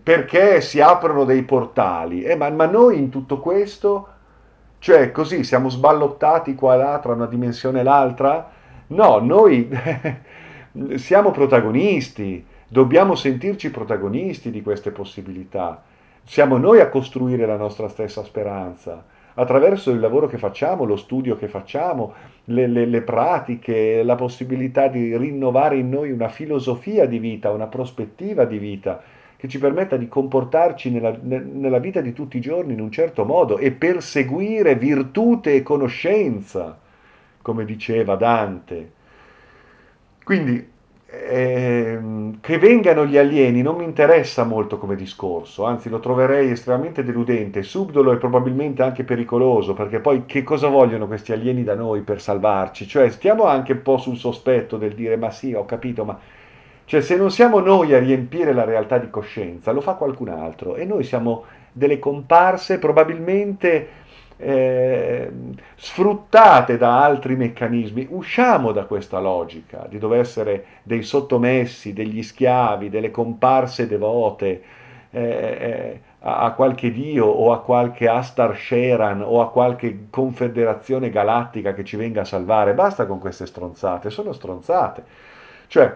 perché 0.00 0.60
si 0.60 0.80
aprono 0.80 1.24
dei 1.24 1.42
portali. 1.42 2.22
Eh, 2.22 2.36
ma, 2.36 2.50
ma, 2.50 2.66
noi 2.66 2.98
in 2.98 3.08
tutto 3.08 3.40
questo, 3.40 4.06
cioè 4.78 5.10
così, 5.10 5.42
siamo 5.42 5.70
sballottati 5.70 6.54
qua 6.54 6.74
e 6.74 6.78
là 6.78 6.98
tra 7.00 7.12
una 7.12 7.26
dimensione 7.26 7.80
e 7.80 7.82
l'altra? 7.82 8.48
No, 8.86 9.18
noi 9.18 9.68
siamo 10.94 11.32
protagonisti, 11.32 12.46
dobbiamo 12.68 13.16
sentirci 13.16 13.72
protagonisti 13.72 14.52
di 14.52 14.62
queste 14.62 14.92
possibilità. 14.92 15.82
Siamo 16.30 16.58
noi 16.58 16.78
a 16.78 16.88
costruire 16.88 17.44
la 17.44 17.56
nostra 17.56 17.88
stessa 17.88 18.22
speranza 18.22 19.04
attraverso 19.34 19.90
il 19.90 19.98
lavoro 19.98 20.28
che 20.28 20.38
facciamo, 20.38 20.84
lo 20.84 20.94
studio 20.94 21.34
che 21.34 21.48
facciamo, 21.48 22.14
le, 22.44 22.68
le, 22.68 22.86
le, 22.86 23.02
pratiche, 23.02 24.04
la 24.04 24.14
possibilità 24.14 24.86
di 24.86 25.16
rinnovare 25.16 25.78
in 25.78 25.88
noi 25.88 26.12
una 26.12 26.28
filosofia 26.28 27.06
di 27.06 27.18
vita, 27.18 27.50
una 27.50 27.66
prospettiva 27.66 28.44
di 28.44 28.58
vita 28.58 29.02
che 29.34 29.48
ci 29.48 29.58
permetta 29.58 29.96
di 29.96 30.06
comportarci 30.06 30.92
nella, 30.92 31.18
nella 31.20 31.80
vita 31.80 32.00
di 32.00 32.12
tutti 32.12 32.36
i 32.36 32.40
giorni 32.40 32.74
in 32.74 32.80
un 32.80 32.92
certo 32.92 33.24
modo 33.24 33.58
e 33.58 33.72
perseguire 33.72 34.76
virtute 34.76 35.54
e 35.54 35.64
conoscenza, 35.64 36.78
come 37.42 37.64
diceva 37.64 38.14
Dante. 38.14 38.92
Quindi 40.22 40.64
eh, 41.12 41.98
che 42.40 42.58
vengano 42.58 43.04
gli 43.04 43.16
alieni 43.16 43.62
non 43.62 43.76
mi 43.76 43.84
interessa 43.84 44.44
molto 44.44 44.78
come 44.78 44.94
discorso, 44.94 45.64
anzi 45.64 45.88
lo 45.88 45.98
troverei 45.98 46.50
estremamente 46.50 47.02
deludente, 47.02 47.62
subdolo 47.62 48.12
e 48.12 48.16
probabilmente 48.16 48.82
anche 48.82 49.02
pericoloso, 49.02 49.74
perché 49.74 49.98
poi 49.98 50.24
che 50.24 50.44
cosa 50.44 50.68
vogliono 50.68 51.08
questi 51.08 51.32
alieni 51.32 51.64
da 51.64 51.74
noi 51.74 52.02
per 52.02 52.20
salvarci? 52.20 52.86
Cioè 52.86 53.10
stiamo 53.10 53.44
anche 53.44 53.72
un 53.72 53.82
po' 53.82 53.98
sul 53.98 54.16
sospetto 54.16 54.76
del 54.76 54.94
dire 54.94 55.16
ma 55.16 55.30
sì, 55.30 55.52
ho 55.52 55.64
capito, 55.64 56.04
ma 56.04 56.18
cioè 56.84 57.00
se 57.00 57.16
non 57.16 57.30
siamo 57.30 57.58
noi 57.60 57.92
a 57.94 57.98
riempire 57.98 58.52
la 58.52 58.64
realtà 58.64 58.98
di 58.98 59.10
coscienza, 59.10 59.72
lo 59.72 59.80
fa 59.80 59.94
qualcun 59.94 60.28
altro 60.28 60.76
e 60.76 60.84
noi 60.84 61.02
siamo 61.02 61.44
delle 61.72 61.98
comparse 61.98 62.78
probabilmente 62.78 63.88
eh, 64.40 65.30
sfruttate 65.76 66.76
da 66.76 67.04
altri 67.04 67.36
meccanismi. 67.36 68.08
Usciamo 68.10 68.72
da 68.72 68.84
questa 68.84 69.20
logica 69.20 69.86
di 69.88 69.98
dover 69.98 70.20
essere 70.20 70.64
dei 70.82 71.02
sottomessi, 71.02 71.92
degli 71.92 72.22
schiavi, 72.22 72.88
delle 72.88 73.10
comparse 73.10 73.86
devote 73.86 74.62
eh, 75.10 75.20
eh, 75.20 76.00
a, 76.20 76.40
a, 76.40 76.52
qualche 76.52 76.90
dio 76.90 77.26
o 77.26 77.52
a 77.52 77.60
qualche 77.60 78.08
Astar 78.08 78.56
Sheran 78.56 79.22
o 79.22 79.40
a 79.40 79.50
qualche 79.50 80.06
confederazione 80.08 81.10
galattica 81.10 81.74
che 81.74 81.84
ci 81.84 81.96
venga 81.96 82.22
a 82.22 82.24
salvare. 82.24 82.74
Basta 82.74 83.06
con 83.06 83.18
queste 83.18 83.46
stronzate, 83.46 84.08
sono 84.10 84.32
stronzate. 84.32 85.04
Cioè, 85.66 85.94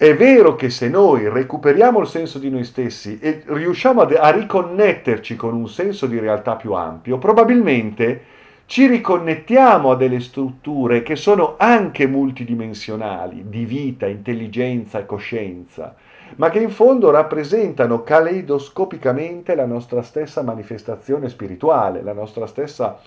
è 0.00 0.14
vero 0.14 0.54
che 0.54 0.70
se 0.70 0.88
noi 0.88 1.28
recuperiamo 1.28 1.98
il 1.98 2.06
senso 2.06 2.38
di 2.38 2.48
noi 2.50 2.62
stessi 2.62 3.18
e 3.18 3.42
riusciamo 3.44 4.02
a, 4.02 4.30
riconnetterci 4.30 5.34
con 5.34 5.54
un 5.54 5.68
senso 5.68 6.06
di 6.06 6.20
realtà 6.20 6.54
più 6.54 6.72
ampio, 6.74 7.18
probabilmente 7.18 8.22
ci 8.66 8.86
riconnettiamo 8.86 9.90
a 9.90 9.96
delle 9.96 10.20
strutture 10.20 11.02
che 11.02 11.16
sono 11.16 11.56
anche 11.58 12.06
multidimensionali, 12.06 13.48
di 13.48 13.64
vita, 13.64 14.06
intelligenza 14.06 15.00
e 15.00 15.06
coscienza, 15.06 15.96
ma 16.36 16.48
che 16.48 16.60
in 16.60 16.70
fondo 16.70 17.10
rappresentano 17.10 18.04
caleidoscopicamente 18.04 19.56
la 19.56 19.66
nostra 19.66 20.02
stessa 20.02 20.42
manifestazione 20.42 21.28
spirituale, 21.28 22.04
la 22.04 22.12
nostra 22.12 22.46
stessa 22.46 23.00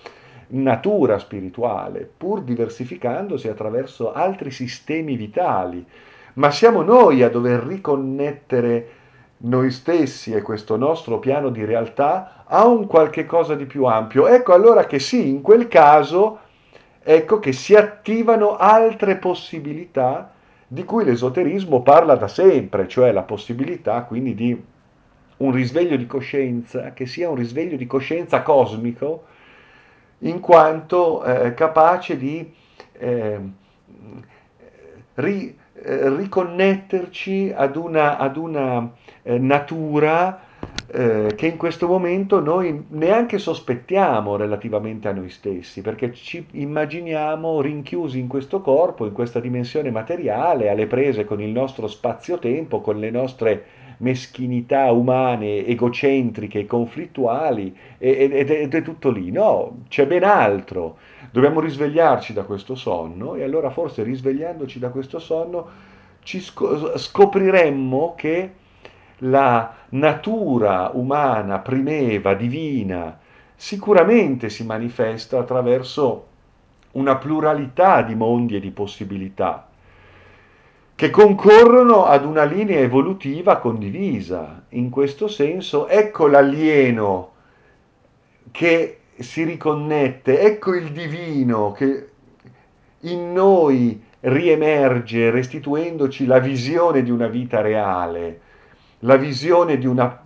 natura 0.48 1.18
spirituale, 1.18 2.06
pur 2.14 2.42
diversificandosi 2.42 3.48
attraverso 3.48 4.12
altri 4.12 4.50
sistemi 4.50 5.16
vitali 5.16 5.86
ma 6.34 6.50
siamo 6.50 6.82
noi 6.82 7.22
a 7.22 7.28
dover 7.28 7.60
riconnettere 7.62 9.00
noi 9.44 9.70
stessi 9.70 10.32
e 10.32 10.42
questo 10.42 10.76
nostro 10.76 11.18
piano 11.18 11.48
di 11.50 11.64
realtà 11.64 12.44
a 12.46 12.66
un 12.66 12.86
qualche 12.86 13.26
cosa 13.26 13.54
di 13.54 13.66
più 13.66 13.84
ampio. 13.84 14.28
Ecco 14.28 14.52
allora 14.52 14.86
che 14.86 14.98
sì, 14.98 15.28
in 15.28 15.42
quel 15.42 15.68
caso, 15.68 16.38
ecco 17.02 17.38
che 17.38 17.52
si 17.52 17.74
attivano 17.74 18.56
altre 18.56 19.16
possibilità 19.16 20.32
di 20.66 20.84
cui 20.84 21.04
l'esoterismo 21.04 21.82
parla 21.82 22.14
da 22.14 22.28
sempre, 22.28 22.88
cioè 22.88 23.12
la 23.12 23.22
possibilità 23.22 24.02
quindi 24.04 24.34
di 24.34 24.64
un 25.38 25.50
risveglio 25.50 25.96
di 25.96 26.06
coscienza, 26.06 26.92
che 26.92 27.06
sia 27.06 27.28
un 27.28 27.34
risveglio 27.34 27.76
di 27.76 27.86
coscienza 27.86 28.42
cosmico, 28.42 29.24
in 30.18 30.38
quanto 30.38 31.24
eh, 31.24 31.52
capace 31.54 32.16
di 32.16 32.54
eh, 32.92 33.40
ri, 35.14 35.58
eh, 35.84 36.08
riconnetterci 36.14 37.52
ad 37.54 37.76
una, 37.76 38.16
ad 38.18 38.36
una 38.36 38.92
eh, 39.22 39.38
natura 39.38 40.50
eh, 40.86 41.32
che 41.34 41.46
in 41.46 41.56
questo 41.56 41.86
momento 41.88 42.38
noi 42.38 42.84
neanche 42.90 43.38
sospettiamo 43.38 44.36
relativamente 44.36 45.08
a 45.08 45.12
noi 45.12 45.30
stessi, 45.30 45.80
perché 45.80 46.12
ci 46.12 46.46
immaginiamo 46.52 47.60
rinchiusi 47.60 48.18
in 48.18 48.28
questo 48.28 48.60
corpo, 48.60 49.06
in 49.06 49.12
questa 49.12 49.40
dimensione 49.40 49.90
materiale, 49.90 50.70
alle 50.70 50.86
prese 50.86 51.24
con 51.24 51.40
il 51.40 51.50
nostro 51.50 51.88
spazio-tempo, 51.88 52.80
con 52.80 52.98
le 52.98 53.10
nostre 53.10 53.64
meschinità 53.98 54.90
umane, 54.90 55.64
egocentriche, 55.64 56.66
conflittuali, 56.66 57.74
ed 57.98 58.74
è 58.74 58.82
tutto 58.82 59.10
lì. 59.10 59.30
No, 59.30 59.84
c'è 59.88 60.06
ben 60.06 60.24
altro. 60.24 60.98
Dobbiamo 61.32 61.60
risvegliarci 61.60 62.34
da 62.34 62.42
questo 62.42 62.74
sonno 62.74 63.36
e 63.36 63.42
allora 63.42 63.70
forse 63.70 64.02
risvegliandoci 64.02 64.78
da 64.78 64.90
questo 64.90 65.18
sonno 65.18 65.66
ci 66.22 66.40
scopriremmo 66.40 68.12
che 68.14 68.52
la 69.20 69.74
natura 69.90 70.90
umana, 70.92 71.60
primeva, 71.60 72.34
divina, 72.34 73.18
sicuramente 73.56 74.50
si 74.50 74.64
manifesta 74.64 75.38
attraverso 75.38 76.26
una 76.92 77.16
pluralità 77.16 78.02
di 78.02 78.14
mondi 78.14 78.56
e 78.56 78.60
di 78.60 78.70
possibilità 78.70 79.68
che 80.94 81.08
concorrono 81.08 82.04
ad 82.04 82.26
una 82.26 82.44
linea 82.44 82.78
evolutiva 82.78 83.56
condivisa. 83.56 84.64
In 84.68 84.90
questo 84.90 85.28
senso, 85.28 85.88
ecco 85.88 86.26
l'alieno 86.26 87.30
che 88.50 88.98
si 89.18 89.44
riconnette, 89.44 90.40
ecco 90.40 90.74
il 90.74 90.90
divino 90.90 91.72
che 91.72 92.08
in 93.00 93.32
noi 93.32 94.02
riemerge 94.20 95.30
restituendoci 95.30 96.26
la 96.26 96.38
visione 96.38 97.02
di 97.02 97.10
una 97.10 97.26
vita 97.26 97.60
reale, 97.60 98.40
la 99.00 99.16
visione 99.16 99.78
di 99.78 99.86
una 99.86 100.20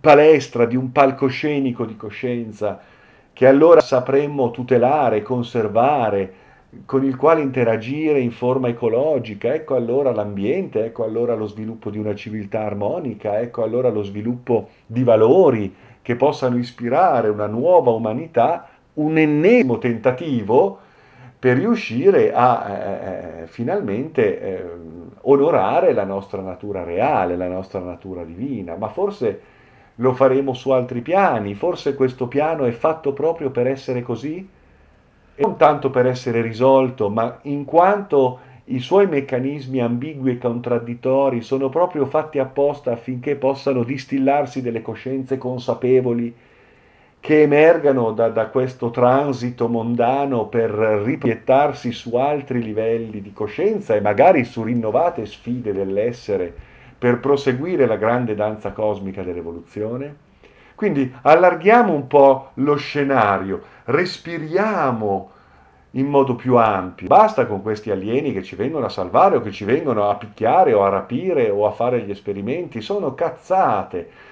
palestra, 0.00 0.64
di 0.64 0.76
un 0.76 0.92
palcoscenico 0.92 1.84
di 1.84 1.96
coscienza 1.96 2.80
che 3.32 3.46
allora 3.46 3.80
sapremmo 3.80 4.50
tutelare, 4.50 5.22
conservare, 5.22 6.32
con 6.84 7.04
il 7.04 7.16
quale 7.16 7.40
interagire 7.40 8.20
in 8.20 8.30
forma 8.30 8.68
ecologica, 8.68 9.54
ecco 9.54 9.74
allora 9.74 10.12
l'ambiente, 10.12 10.84
ecco 10.84 11.04
allora 11.04 11.34
lo 11.34 11.46
sviluppo 11.46 11.88
di 11.88 11.98
una 11.98 12.14
civiltà 12.14 12.64
armonica, 12.64 13.40
ecco 13.40 13.62
allora 13.62 13.88
lo 13.88 14.02
sviluppo 14.02 14.68
di 14.86 15.02
valori 15.02 15.74
che 16.08 16.16
possano 16.16 16.56
ispirare 16.56 17.28
una 17.28 17.44
nuova 17.44 17.90
umanità, 17.90 18.66
un 18.94 19.18
ennesimo 19.18 19.76
tentativo 19.76 20.78
per 21.38 21.58
riuscire 21.58 22.32
a 22.32 22.66
eh, 22.66 23.42
eh, 23.42 23.46
finalmente 23.46 24.40
eh, 24.40 24.64
onorare 25.20 25.92
la 25.92 26.04
nostra 26.04 26.40
natura 26.40 26.82
reale, 26.82 27.36
la 27.36 27.48
nostra 27.48 27.80
natura 27.80 28.24
divina, 28.24 28.74
ma 28.76 28.88
forse 28.88 29.40
lo 29.96 30.14
faremo 30.14 30.54
su 30.54 30.70
altri 30.70 31.02
piani, 31.02 31.54
forse 31.54 31.94
questo 31.94 32.26
piano 32.26 32.64
è 32.64 32.70
fatto 32.70 33.12
proprio 33.12 33.50
per 33.50 33.66
essere 33.66 34.00
così, 34.00 34.48
e 35.34 35.42
non 35.42 35.58
tanto 35.58 35.90
per 35.90 36.06
essere 36.06 36.40
risolto, 36.40 37.10
ma 37.10 37.38
in 37.42 37.66
quanto 37.66 38.38
i 38.70 38.80
suoi 38.80 39.06
meccanismi 39.06 39.80
ambigui 39.80 40.32
e 40.32 40.38
contraddittori 40.38 41.40
sono 41.40 41.68
proprio 41.70 42.04
fatti 42.04 42.38
apposta 42.38 42.92
affinché 42.92 43.36
possano 43.36 43.82
distillarsi 43.82 44.60
delle 44.60 44.82
coscienze 44.82 45.38
consapevoli 45.38 46.34
che 47.20 47.42
emergano 47.42 48.12
da, 48.12 48.28
da, 48.28 48.46
questo 48.48 48.90
transito 48.90 49.68
mondano 49.68 50.46
per 50.46 50.70
riproiettarsi 50.70 51.92
su 51.92 52.14
altri 52.16 52.62
livelli 52.62 53.20
di 53.22 53.32
coscienza 53.32 53.94
e 53.94 54.00
magari 54.00 54.44
su 54.44 54.62
rinnovate 54.62 55.26
sfide 55.26 55.72
dell'essere 55.72 56.54
per 56.98 57.20
proseguire 57.20 57.86
la 57.86 57.96
grande 57.96 58.34
danza 58.34 58.72
cosmica 58.72 59.22
dell'evoluzione? 59.22 60.26
Quindi 60.74 61.12
allarghiamo 61.22 61.92
un 61.92 62.06
po' 62.06 62.50
lo 62.54 62.76
scenario, 62.76 63.62
respiriamo 63.84 65.30
in 65.92 66.06
modo 66.06 66.34
più 66.34 66.56
ampio. 66.56 67.06
Basta 67.06 67.46
con 67.46 67.62
questi 67.62 67.90
alieni 67.90 68.32
che 68.32 68.42
ci 68.42 68.56
vengono 68.56 68.86
a 68.86 68.90
salvare 68.90 69.36
o 69.36 69.40
che 69.40 69.50
ci 69.50 69.64
vengono 69.64 70.08
a 70.08 70.16
picchiare 70.16 70.72
o 70.72 70.84
a 70.84 70.88
rapire 70.88 71.50
o 71.50 71.66
a 71.66 71.70
fare 71.70 72.02
gli 72.02 72.10
esperimenti, 72.10 72.80
sono 72.80 73.14
cazzate 73.14 74.28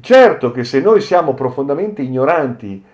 Certo 0.00 0.52
che 0.52 0.64
se 0.64 0.80
noi 0.80 1.00
siamo 1.00 1.32
profondamente 1.32 2.02
ignoranti, 2.02 2.84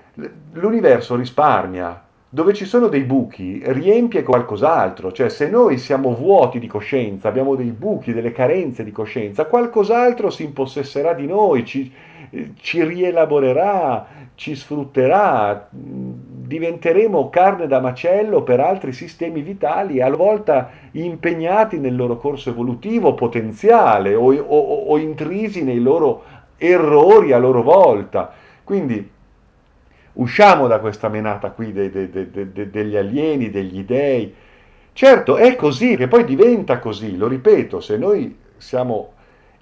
l'universo 0.53 1.17
risparmia. 1.17 2.01
Dove 2.29 2.55
ci 2.55 2.65
sono 2.65 2.89
dei 2.89 3.03
buchi, 3.03 3.61
riempie 3.63 4.23
qualcos'altro, 4.23 5.13
cioè 5.13 5.29
se 5.29 5.51
noi 5.51 5.77
siamo 5.77 6.15
vuoti 6.15 6.59
di 6.59 6.67
coscienza, 6.67 7.29
abbiamo 7.29 7.57
dei 7.57 7.73
buchi, 7.73 8.15
delle 8.15 8.33
carenze 8.33 8.85
di 8.85 8.93
coscienza, 8.93 9.45
qualcos'altro 9.45 10.31
si 10.31 10.45
impossesserà 10.45 11.13
di 11.13 11.27
noi, 11.27 11.67
ci, 11.67 11.93
ci 12.55 12.83
rielaborerà, 12.85 14.07
ci 14.35 14.55
sfrutterà, 14.55 15.69
diventeremo 16.53 17.31
carne 17.31 17.67
da 17.67 17.81
macello 17.81 18.43
per 18.43 18.61
altri 18.61 18.93
sistemi 18.93 19.41
vitali, 19.41 20.03
a 20.03 20.11
volta 20.11 20.71
impegnati 20.93 21.79
nel 21.79 21.97
loro 21.97 22.19
corso 22.19 22.51
evolutivo 22.51 23.15
potenziale 23.15 24.15
o, 24.15 24.35
o, 24.35 24.85
o 24.87 24.99
intrisi 24.99 25.65
nei 25.65 25.81
loro 25.81 26.25
errori 26.59 27.33
a 27.33 27.39
loro 27.39 27.63
volta. 27.63 28.31
Quindi 28.65 29.11
usciamo 30.15 30.67
da 30.67 30.79
questa 30.79 31.09
menata 31.09 31.53
qui 31.53 31.73
de, 31.73 31.91
de, 31.91 32.31
de, 32.31 32.71
degli 32.71 32.97
alieni, 32.97 33.49
degli 33.49 33.83
dei. 33.85 34.35
Certo, 34.93 35.39
è 35.39 35.57
così, 35.57 35.97
che 35.97 36.07
poi 36.07 36.25
diventa 36.25 36.79
così, 36.81 37.17
lo 37.17 37.29
ripeto, 37.29 37.81
se 37.81 37.97
noi 37.97 38.37
siamo 38.59 39.13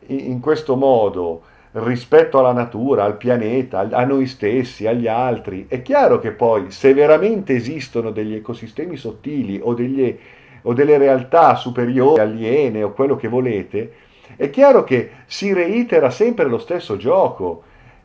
in 0.07 0.41
questo 0.41 0.75
modo 0.75 1.43
rispetto 1.73 2.39
alla 2.39 2.53
natura, 2.53 3.05
al 3.05 3.17
pianeta, 3.17 3.89
a 3.91 4.05
noi 4.05 4.27
stessi, 4.27 4.87
agli 4.87 5.07
altri, 5.07 5.67
è 5.69 5.83
chiaro 5.83 6.19
che 6.19 6.33
poi 6.33 6.71
se 6.71 6.93
veramente 6.95 7.55
esistono 7.55 8.11
degli 8.11 8.35
ecosistemi 8.35 8.97
sottili 8.97 9.61
o, 9.63 9.75
degli, 9.75 10.17
o 10.63 10.73
delle 10.73 10.99
realtà 10.99 11.55
superiori, 11.55 12.21
aliene 12.21 12.83
o 12.83 12.93
quello 12.93 13.15
che 13.15 13.29
volete, 13.29 13.93
è 14.37 14.51
chiaro 14.51 14.85
che 14.85 15.11
si 15.27 15.53
reitera 15.53 16.11
sempre 16.11 16.47
lo 16.47 16.59
stesso 16.59 16.97
gioco, 16.97 17.63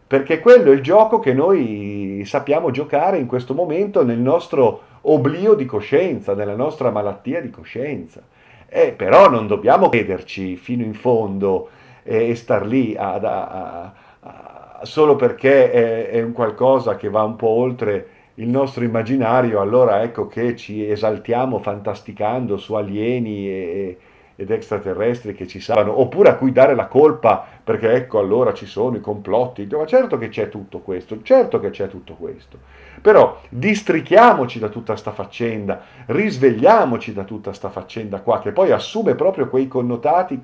perché 0.07 0.39
quello 0.39 0.71
è 0.71 0.75
il 0.75 0.81
gioco 0.81 1.19
che 1.19 1.33
noi 1.33 2.21
sappiamo 2.25 2.69
giocare 2.69 3.17
in 3.17 3.25
questo 3.25 3.55
momento 3.55 4.03
nel 4.03 4.19
nostro 4.19 4.81
oblio 5.01 5.55
di 5.55 5.65
coscienza, 5.65 6.35
nella 6.35 6.55
nostra 6.55 6.91
malattia 6.91 7.41
di 7.41 7.49
coscienza. 7.49 8.21
Eh, 8.67 8.91
però 8.91 9.29
non 9.29 9.47
dobbiamo 9.47 9.89
crederci 9.89 10.55
fino 10.57 10.83
in 10.83 10.93
fondo 10.93 11.69
eh, 12.05 12.29
e 12.29 12.35
star 12.35 12.65
lì 12.65 12.95
a, 12.95 13.13
a, 13.15 13.93
a, 14.19 14.79
solo 14.83 15.15
perché 15.15 15.71
è, 15.71 16.09
è 16.11 16.21
un 16.21 16.31
qualcosa 16.31 16.95
che 16.95 17.09
va 17.09 17.23
un 17.23 17.35
po' 17.35 17.49
oltre 17.49 18.09
il 18.35 18.47
nostro 18.47 18.83
immaginario, 18.83 19.59
allora 19.59 20.03
ecco 20.03 20.27
che 20.27 20.55
ci 20.55 20.87
esaltiamo 20.87 21.59
fantasticando 21.59 22.57
su 22.57 22.73
alieni 22.73 23.47
e, 23.49 23.97
ed 24.37 24.51
extraterrestri 24.51 25.33
che 25.33 25.47
ci 25.47 25.61
salvano, 25.61 25.99
oppure 25.99 26.29
a 26.29 26.35
cui 26.35 26.51
dare 26.51 26.75
la 26.75 26.87
colpa 26.87 27.45
perché 27.63 27.93
ecco 27.93 28.19
allora 28.19 28.53
ci 28.53 28.65
sono 28.65 28.97
i 28.97 29.01
complotti. 29.01 29.65
Ma 29.71 29.85
certo 29.85 30.17
che 30.17 30.27
c'è 30.27 30.49
tutto 30.49 30.79
questo, 30.79 31.21
certo 31.23 31.59
che 31.59 31.69
c'è 31.69 31.87
tutto 31.87 32.15
questo. 32.15 32.57
Però 33.01 33.39
districhiamoci 33.49 34.59
da 34.59 34.67
tutta 34.67 34.95
sta 34.97 35.11
faccenda, 35.11 35.81
risvegliamoci 36.07 37.13
da 37.13 37.23
tutta 37.23 37.53
sta 37.53 37.69
faccenda 37.69 38.19
qua, 38.19 38.39
che 38.39 38.51
poi 38.51 38.71
assume 38.71 39.15
proprio 39.15 39.47
quei 39.47 39.67
connotati 39.67 40.41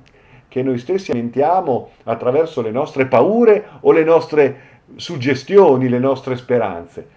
che 0.52 0.62
noi 0.64 0.80
stessi 0.80 1.12
alimentiamo 1.12 1.92
attraverso 2.04 2.62
le 2.62 2.72
nostre 2.72 3.06
paure 3.06 3.66
o 3.80 3.94
le 3.94 4.04
nostre 4.04 4.60
suggestioni, 4.98 5.88
le 5.88 5.98
nostre 5.98 6.36
speranze. 6.36 7.08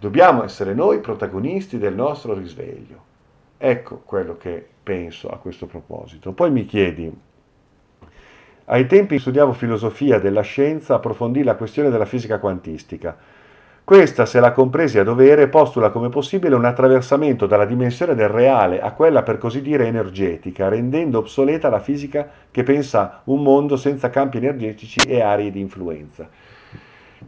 Dobbiamo 0.00 0.42
essere 0.42 0.74
noi 0.74 0.98
protagonisti 0.98 1.78
del 1.78 1.94
nostro 1.94 2.34
risveglio. 2.34 3.04
Ecco 3.58 4.02
quello 4.04 4.36
che 4.36 4.66
penso 4.82 5.28
a 5.28 5.36
questo 5.36 5.66
proposito. 5.66 6.32
Poi 6.32 6.50
mi 6.50 6.66
chiedi, 6.66 7.16
ai 8.64 8.86
tempi 8.88 9.20
studiavo 9.20 9.52
filosofia 9.52 10.18
della 10.18 10.42
scienza, 10.42 10.96
approfondì 10.96 11.44
la 11.44 11.54
questione 11.54 11.90
della 11.90 12.06
fisica 12.06 12.40
quantistica. 12.40 13.16
Questa, 13.84 14.24
se 14.24 14.40
la 14.40 14.52
compresi 14.52 14.98
a 14.98 15.04
dovere, 15.04 15.48
postula 15.48 15.90
come 15.90 16.08
possibile 16.08 16.54
un 16.54 16.64
attraversamento 16.64 17.44
dalla 17.44 17.66
dimensione 17.66 18.14
del 18.14 18.30
reale 18.30 18.80
a 18.80 18.92
quella 18.92 19.22
per 19.22 19.36
così 19.36 19.60
dire 19.60 19.86
energetica, 19.86 20.70
rendendo 20.70 21.18
obsoleta 21.18 21.68
la 21.68 21.80
fisica 21.80 22.26
che 22.50 22.62
pensa 22.62 23.20
un 23.24 23.42
mondo 23.42 23.76
senza 23.76 24.08
campi 24.08 24.38
energetici 24.38 25.00
e 25.00 25.20
aree 25.20 25.50
di 25.50 25.60
influenza. 25.60 26.26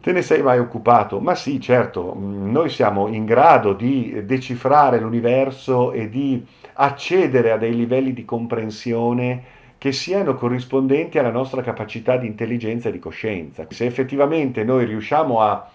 Te 0.01 0.11
ne 0.11 0.23
sei 0.23 0.41
mai 0.41 0.57
occupato? 0.57 1.19
Ma 1.19 1.35
sì, 1.35 1.61
certo, 1.61 2.17
noi 2.17 2.69
siamo 2.69 3.07
in 3.07 3.25
grado 3.25 3.73
di 3.73 4.23
decifrare 4.25 4.99
l'universo 4.99 5.91
e 5.91 6.09
di 6.09 6.43
accedere 6.73 7.51
a 7.51 7.57
dei 7.57 7.75
livelli 7.75 8.13
di 8.13 8.25
comprensione 8.25 9.43
che 9.77 9.91
siano 9.91 10.33
corrispondenti 10.33 11.19
alla 11.19 11.29
nostra 11.29 11.61
capacità 11.61 12.17
di 12.17 12.25
intelligenza 12.25 12.89
e 12.89 12.93
di 12.93 12.99
coscienza. 12.99 13.67
Se 13.69 13.85
effettivamente 13.85 14.63
noi 14.63 14.85
riusciamo 14.85 15.39
a 15.39 15.69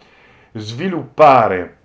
sviluppare 0.52 1.76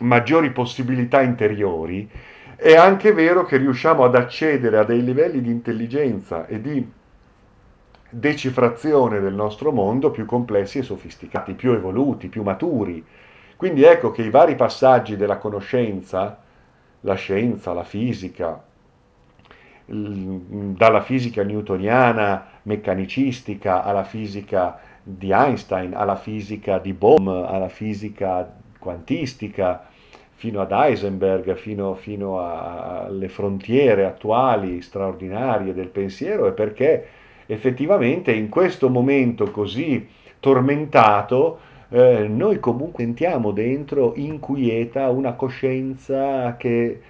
maggiori 0.00 0.50
possibilità 0.50 1.22
interiori, 1.22 2.08
è 2.56 2.74
anche 2.74 3.12
vero 3.12 3.44
che 3.44 3.56
riusciamo 3.56 4.04
ad 4.04 4.14
accedere 4.14 4.78
a 4.78 4.84
dei 4.84 5.02
livelli 5.02 5.40
di 5.40 5.50
intelligenza 5.50 6.46
e 6.46 6.60
di 6.60 6.86
decifrazione 8.10 9.20
del 9.20 9.34
nostro 9.34 9.72
mondo 9.72 10.10
più 10.10 10.26
complessi 10.26 10.78
e 10.78 10.82
sofisticati, 10.82 11.54
più 11.54 11.72
evoluti, 11.72 12.28
più 12.28 12.42
maturi. 12.42 13.04
Quindi 13.56 13.84
ecco 13.84 14.10
che 14.10 14.22
i 14.22 14.30
vari 14.30 14.56
passaggi 14.56 15.16
della 15.16 15.38
conoscenza, 15.38 16.42
la 17.02 17.14
scienza, 17.14 17.72
la 17.72 17.84
fisica, 17.84 18.62
dalla 19.86 21.00
fisica 21.00 21.42
newtoniana 21.42 22.46
meccanicistica 22.62 23.82
alla 23.82 24.04
fisica 24.04 24.78
di 25.16 25.32
Einstein, 25.32 25.94
alla 25.94 26.16
fisica 26.16 26.78
di 26.78 26.92
Bohm, 26.92 27.28
alla 27.28 27.68
fisica 27.68 28.50
quantistica, 28.78 29.86
fino 30.40 30.62
ad 30.62 30.72
Heisenberg, 30.72 31.54
fino, 31.54 31.94
fino 31.94 32.40
alle 32.40 33.28
frontiere 33.28 34.06
attuali 34.06 34.80
straordinarie 34.80 35.74
del 35.74 35.88
pensiero, 35.88 36.46
è 36.46 36.52
perché 36.52 37.06
effettivamente 37.44 38.32
in 38.32 38.48
questo 38.48 38.88
momento 38.88 39.50
così 39.50 40.08
tormentato 40.40 41.58
eh, 41.90 42.26
noi 42.28 42.58
comunque 42.60 43.04
sentiamo 43.04 43.50
dentro 43.50 44.14
inquieta 44.16 45.10
una 45.10 45.32
coscienza 45.32 46.56
che, 46.56 47.00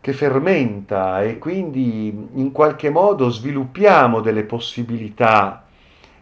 che 0.00 0.12
fermenta 0.12 1.22
e 1.22 1.38
quindi 1.38 2.28
in 2.34 2.52
qualche 2.52 2.88
modo 2.88 3.28
sviluppiamo 3.28 4.20
delle 4.20 4.44
possibilità 4.44 5.63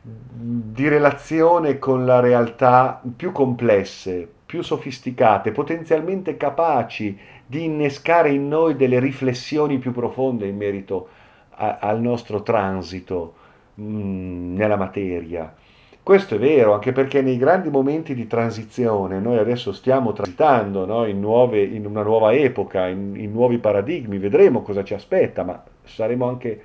di 0.05 0.88
relazione 0.88 1.79
con 1.79 2.05
la 2.05 2.19
realtà 2.19 3.01
più 3.15 3.31
complesse, 3.31 4.29
più 4.45 4.62
sofisticate, 4.62 5.53
potenzialmente 5.53 6.37
capaci 6.37 7.17
di 7.47 7.65
innescare 7.65 8.31
in 8.31 8.49
noi 8.49 8.75
delle 8.75 8.99
riflessioni 8.99 9.79
più 9.79 9.93
profonde 9.93 10.47
in 10.47 10.57
merito 10.57 11.09
a, 11.51 11.79
al 11.81 12.01
nostro 12.01 12.43
transito 12.43 13.35
mh, 13.75 13.85
mm, 13.85 14.57
nella 14.57 14.77
materia. 14.77 15.55
Questo 16.03 16.35
è 16.35 16.38
vero, 16.38 16.73
anche 16.73 16.91
perché 16.91 17.23
nei 17.23 17.37
grandi 17.37 17.71
momenti 17.71 18.12
di 18.12 18.27
transizione 18.27 19.21
noi 19.21 19.38
adesso 19.38 19.71
stiamo 19.71 20.12
transitando 20.12 20.85
no? 20.85 21.07
in, 21.07 21.21
nuove, 21.21 21.62
in, 21.62 21.87
una 21.87 22.03
nuova 22.03 22.33
epoca, 22.33 22.88
in, 22.88 23.15
in, 23.15 23.31
nuovi 23.31 23.59
paradigmi, 23.59 24.19
vedremo 24.19 24.62
cosa 24.62 24.83
ci 24.83 24.95
aspetta, 24.95 25.45
ma 25.45 25.62
saremo 25.85 26.27
anche 26.27 26.61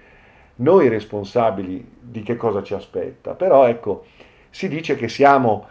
noi 0.57 0.87
responsabili 0.87 1.85
di 1.99 2.23
che 2.23 2.35
cosa 2.35 2.63
ci 2.63 2.73
aspetta. 2.73 3.31
Però 3.31 3.67
ecco, 3.67 4.05
si 4.49 4.67
dice 4.67 4.95
che 4.95 5.07
siamo 5.07 5.65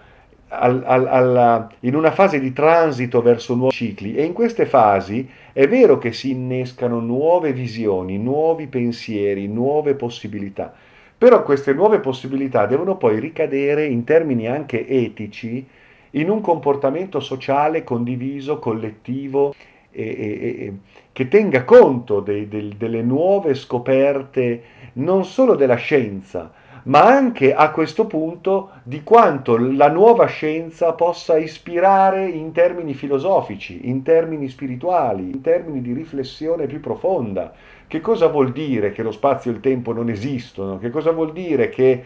al, 0.49 0.83
al, 0.85 1.07
al, 1.07 1.69
in 1.81 1.95
una 1.95 2.11
fase 2.11 2.39
di 2.41 2.53
transito 2.53 3.23
verso 3.23 3.55
nuovi 3.55 3.75
cicli 3.75 4.15
e 4.15 4.25
in 4.25 4.33
queste 4.33 4.67
fasi 4.67 5.29
è 5.53 5.67
vero 5.67 5.99
che 5.99 6.13
si 6.13 6.31
innescano 6.31 7.01
nuove 7.01 7.53
visioni, 7.53 8.19
nuovi 8.19 8.67
pensieri, 8.67 9.49
nuove 9.49 9.95
possibilità 9.95 10.75
però 11.19 11.43
queste 11.43 11.73
nuove 11.73 12.01
possibilità 12.01 12.67
devono 12.67 12.97
poi 12.97 13.19
ricadere 13.19 13.87
in 13.87 14.05
termini 14.05 14.49
anche 14.49 14.87
etici 14.87 15.67
in 16.11 16.29
un 16.29 16.43
comportamento 16.43 17.21
sociale 17.21 17.85
condiviso, 17.85 18.59
collettivo, 18.59 19.55
e, 19.97 20.17
e, 20.19 20.73
che 21.13 21.29
tenga 21.29 21.65
conto 21.65 22.21
dei, 22.21 22.49
dei, 22.49 22.75
delle 22.77 23.03
nuove 23.03 23.55
scoperte 23.55 24.63
non 24.95 25.25
solo 25.25 25.55
della 25.55 25.77
scienza, 25.77 26.53
ma 26.85 27.05
anche 27.05 27.55
a 27.55 27.71
questo 27.71 28.07
punto 28.07 28.71
di 28.83 29.03
quanto 29.03 29.57
la 29.57 29.89
nuova 29.89 30.27
scienza 30.27 30.93
possa 30.93 31.37
ispirare 31.37 32.27
in 32.27 32.53
termini 32.53 32.95
filosofici, 32.95 33.89
in 33.89 34.03
termini 34.03 34.49
spirituali, 34.49 35.31
in 35.31 35.41
termini 35.41 35.81
di 35.81 35.93
riflessione 35.93 36.67
più 36.67 36.81
profonda. 36.81 37.53
Che 37.87 38.01
cosa 38.01 38.29
vuol 38.29 38.53
dire 38.53 38.93
che 38.93 39.03
lo 39.03 39.11
spazio 39.13 39.51
e 39.51 39.55
il 39.55 39.61
tempo 39.61 39.93
non 39.93 40.11
esistono? 40.11 40.79
Che 40.79 40.91
cosa 40.91 41.11
vuol 41.11 41.33
dire 41.33 41.69
che 41.69 42.05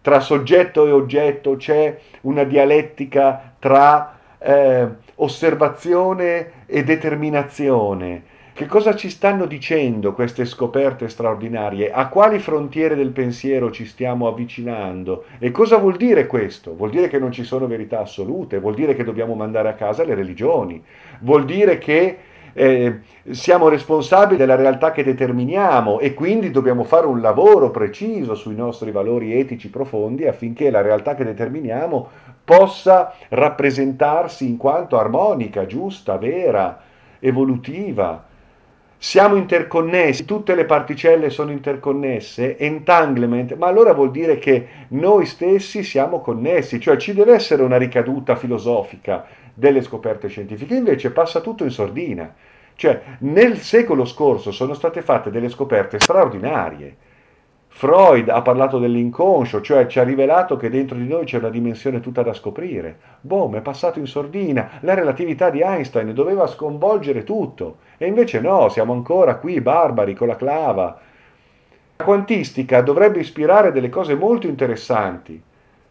tra 0.00 0.20
soggetto 0.20 0.86
e 0.86 0.90
oggetto 0.90 1.56
c'è 1.56 1.98
una 2.22 2.44
dialettica 2.44 3.54
tra 3.58 4.18
eh, 4.38 4.88
osservazione 5.16 6.64
e 6.66 6.84
determinazione? 6.84 8.34
Che 8.56 8.64
cosa 8.64 8.96
ci 8.96 9.10
stanno 9.10 9.44
dicendo 9.44 10.14
queste 10.14 10.46
scoperte 10.46 11.10
straordinarie? 11.10 11.92
A 11.92 12.08
quali 12.08 12.38
frontiere 12.38 12.94
del 12.94 13.10
pensiero 13.10 13.70
ci 13.70 13.84
stiamo 13.84 14.28
avvicinando? 14.28 15.24
E 15.38 15.50
cosa 15.50 15.76
vuol 15.76 15.96
dire 15.96 16.26
questo? 16.26 16.74
Vuol 16.74 16.88
dire 16.88 17.08
che 17.08 17.18
non 17.18 17.32
ci 17.32 17.44
sono 17.44 17.66
verità 17.66 18.00
assolute, 18.00 18.58
vuol 18.58 18.74
dire 18.74 18.94
che 18.94 19.04
dobbiamo 19.04 19.34
mandare 19.34 19.68
a 19.68 19.74
casa 19.74 20.04
le 20.04 20.14
religioni, 20.14 20.82
vuol 21.20 21.44
dire 21.44 21.76
che 21.76 22.16
eh, 22.58 23.00
siamo 23.32 23.68
responsabili 23.68 24.38
della 24.38 24.54
realtà 24.54 24.90
che 24.90 25.04
determiniamo 25.04 26.00
e 26.00 26.14
quindi 26.14 26.50
dobbiamo 26.50 26.84
fare 26.84 27.06
un 27.06 27.20
lavoro 27.20 27.70
preciso 27.70 28.34
sui 28.34 28.54
nostri 28.54 28.90
valori 28.92 29.38
etici 29.38 29.68
profondi 29.68 30.26
affinché 30.26 30.70
la 30.70 30.80
realtà 30.80 31.14
che 31.14 31.24
determiniamo 31.24 32.08
possa 32.42 33.12
rappresentarsi 33.28 34.48
in 34.48 34.56
quanto 34.56 34.98
armonica, 34.98 35.66
giusta, 35.66 36.16
vera, 36.16 36.80
evolutiva. 37.18 38.24
Siamo 38.96 39.34
interconnessi, 39.36 40.24
tutte 40.24 40.54
le 40.54 40.64
particelle 40.64 41.28
sono 41.28 41.50
interconnesse, 41.50 42.56
entanglement, 42.56 43.54
ma 43.56 43.66
allora 43.66 43.92
vuol 43.92 44.10
dire 44.10 44.38
che 44.38 44.66
noi 44.88 45.26
stessi 45.26 45.82
siamo 45.82 46.20
connessi, 46.20 46.80
cioè 46.80 46.96
ci 46.96 47.12
deve 47.12 47.34
essere 47.34 47.62
una 47.62 47.76
ricaduta 47.76 48.34
filosofica 48.34 49.26
delle 49.56 49.82
scoperte 49.82 50.28
scientifiche, 50.28 50.74
invece 50.74 51.10
passa 51.10 51.40
tutto 51.40 51.64
in 51.64 51.70
sordina. 51.70 52.32
Cioè, 52.74 53.02
nel 53.20 53.56
secolo 53.56 54.04
scorso 54.04 54.52
sono 54.52 54.74
state 54.74 55.00
fatte 55.00 55.30
delle 55.30 55.48
scoperte 55.48 55.98
straordinarie, 55.98 56.96
Freud 57.76 58.30
ha 58.30 58.40
parlato 58.40 58.78
dell'inconscio, 58.78 59.60
cioè 59.60 59.86
ci 59.86 59.98
ha 59.98 60.02
rivelato 60.02 60.56
che 60.56 60.70
dentro 60.70 60.96
di 60.96 61.06
noi 61.06 61.26
c'è 61.26 61.36
una 61.36 61.50
dimensione 61.50 62.00
tutta 62.00 62.22
da 62.22 62.32
scoprire. 62.32 62.96
Boom, 63.20 63.56
è 63.56 63.60
passato 63.60 63.98
in 63.98 64.06
sordina. 64.06 64.78
La 64.80 64.94
relatività 64.94 65.50
di 65.50 65.60
Einstein 65.60 66.14
doveva 66.14 66.46
sconvolgere 66.46 67.22
tutto. 67.22 67.76
E 67.98 68.06
invece 68.06 68.40
no, 68.40 68.70
siamo 68.70 68.94
ancora 68.94 69.36
qui 69.36 69.60
barbari 69.60 70.14
con 70.14 70.28
la 70.28 70.36
clava. 70.36 70.98
La 71.98 72.04
quantistica 72.04 72.80
dovrebbe 72.80 73.18
ispirare 73.18 73.72
delle 73.72 73.90
cose 73.90 74.14
molto 74.14 74.46
interessanti. 74.46 75.38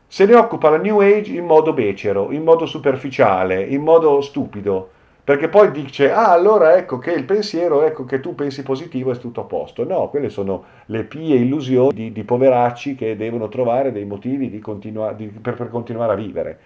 Se 0.08 0.26
ne 0.26 0.36
occupa 0.36 0.70
la 0.70 0.78
New 0.78 1.02
Age 1.02 1.34
in 1.34 1.46
modo 1.46 1.74
becero, 1.74 2.32
in 2.32 2.44
modo 2.44 2.66
superficiale, 2.66 3.64
in 3.64 3.82
modo 3.82 4.22
stupido 4.22 4.90
perché 5.26 5.50
poi 5.50 5.72
dice, 5.72 6.12
ah 6.12 6.32
allora 6.32 6.78
ecco 6.78 7.00
che 7.00 7.12
il 7.12 7.24
pensiero, 7.24 7.82
ecco 7.82 8.06
che 8.06 8.20
tu 8.20 8.36
pensi 8.36 8.62
positivo 8.62 9.12
è 9.12 9.18
tutto 9.18 9.42
a 9.42 9.46
posto. 9.46 9.84
No, 9.84 10.08
quelle 10.10 10.30
sono 10.30 10.66
le 10.86 11.04
pie 11.04 11.38
illusioni 11.38 11.96
di, 11.96 12.12
di 12.12 12.24
poveracci 12.24 12.94
che 12.94 13.16
devono 13.16 13.50
trovare 13.50 13.92
dei 13.92 14.06
motivi 14.06 14.52
di 14.52 14.60
continua, 14.60 15.14
di, 15.14 15.26
per, 15.26 15.56
per, 15.56 15.70
continuare 15.70 16.14
a 16.14 16.16
vivere. 16.16 16.60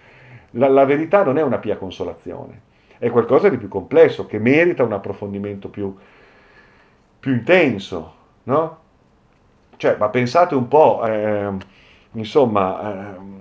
La, 0.52 0.68
la, 0.68 0.84
verità 0.84 1.24
non 1.24 1.38
è 1.38 1.42
una 1.42 1.58
pia 1.60 1.78
consolazione, 1.78 2.62
è 2.98 3.10
qualcosa 3.10 3.48
di 3.48 3.56
più 3.56 3.70
complesso, 3.70 4.26
che 4.26 4.40
merita 4.40 4.84
un 4.84 4.92
approfondimento 4.92 5.70
più, 5.70 5.96
più 7.18 7.32
intenso, 7.32 8.14
no? 8.44 8.78
Cioè, 9.78 9.96
ma 9.98 10.10
pensate 10.10 10.56
un 10.56 10.68
po', 10.68 11.02
eh, 11.06 11.50
insomma... 12.14 13.16
Eh, 13.16 13.38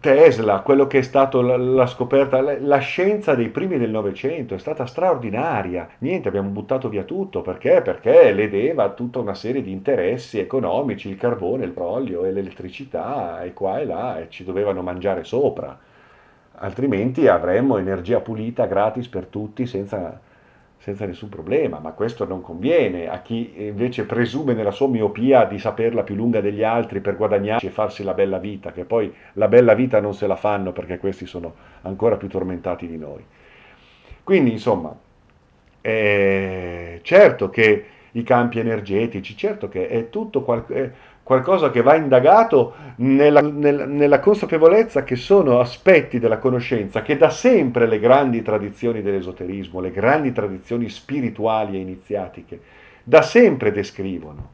Tesla, 0.00 0.60
quello 0.60 0.86
che 0.86 0.98
è 0.98 1.02
stato 1.02 1.40
la, 1.40 1.56
la, 1.56 1.86
scoperta, 1.86 2.40
la 2.60 2.78
scienza 2.78 3.34
dei 3.34 3.48
primi 3.48 3.76
del 3.76 3.90
Novecento 3.90 4.54
è 4.54 4.58
stata 4.58 4.86
straordinaria. 4.86 5.88
Niente, 5.98 6.28
abbiamo 6.28 6.50
buttato 6.50 6.88
via 6.88 7.02
tutto 7.02 7.42
perché? 7.42 7.82
Perché 7.82 8.30
ledeva 8.30 8.90
tutta 8.90 9.18
una 9.18 9.34
serie 9.34 9.60
di 9.60 9.72
interessi 9.72 10.38
economici, 10.38 11.08
il 11.08 11.16
carbone, 11.16 11.64
il 11.64 11.72
petrolio 11.72 12.24
e 12.24 12.32
l'elettricità 12.32 13.42
e 13.42 13.52
qua 13.52 13.80
e 13.80 13.84
là 13.84 14.20
e 14.20 14.28
ci 14.28 14.44
dovevano 14.44 14.82
mangiare 14.82 15.24
sopra. 15.24 15.78
Altrimenti 16.60 17.26
avremmo 17.28 17.78
energia 17.78 18.20
pulita 18.20 18.66
gratis 18.66 19.08
per 19.08 19.26
tutti 19.26 19.66
senza 19.66 20.20
senza 20.88 21.04
nessun 21.04 21.28
problema, 21.28 21.78
ma 21.80 21.92
questo 21.92 22.26
non 22.26 22.40
conviene 22.40 23.08
a 23.08 23.20
chi 23.20 23.52
invece 23.56 24.04
presume 24.04 24.54
nella 24.54 24.70
sua 24.70 24.88
miopia 24.88 25.44
di 25.44 25.58
saperla 25.58 26.02
più 26.02 26.14
lunga 26.14 26.40
degli 26.40 26.62
altri 26.62 27.00
per 27.00 27.16
guadagnarci 27.16 27.66
e 27.66 27.70
farsi 27.70 28.02
la 28.02 28.14
bella 28.14 28.38
vita, 28.38 28.72
che 28.72 28.84
poi 28.84 29.12
la 29.34 29.48
bella 29.48 29.74
vita 29.74 30.00
non 30.00 30.14
se 30.14 30.26
la 30.26 30.36
fanno 30.36 30.72
perché 30.72 30.98
questi 30.98 31.26
sono 31.26 31.54
ancora 31.82 32.16
più 32.16 32.28
tormentati 32.28 32.86
di 32.86 32.96
noi. 32.96 33.22
Quindi, 34.24 34.52
insomma, 34.52 34.96
eh, 35.82 37.00
certo 37.02 37.50
che 37.50 37.84
i 38.12 38.22
campi 38.22 38.58
energetici, 38.58 39.36
certo 39.36 39.68
che 39.68 39.88
è 39.88 40.08
tutto 40.08 40.42
qualcosa 40.42 40.90
qualcosa 41.28 41.70
che 41.70 41.82
va 41.82 41.94
indagato 41.94 42.74
nella, 42.96 43.42
nella, 43.42 43.84
nella, 43.84 44.18
consapevolezza 44.18 45.04
che 45.04 45.14
sono 45.14 45.60
aspetti 45.60 46.18
della 46.18 46.38
conoscenza 46.38 47.02
che 47.02 47.18
da 47.18 47.28
sempre 47.28 47.86
le 47.86 47.98
grandi 47.98 48.40
tradizioni 48.40 49.02
dell'esoterismo, 49.02 49.80
le 49.80 49.90
grandi 49.90 50.32
tradizioni 50.32 50.88
spirituali 50.88 51.76
e 51.76 51.80
iniziatiche, 51.80 52.60
da 53.04 53.20
sempre 53.20 53.72
descrivono. 53.72 54.52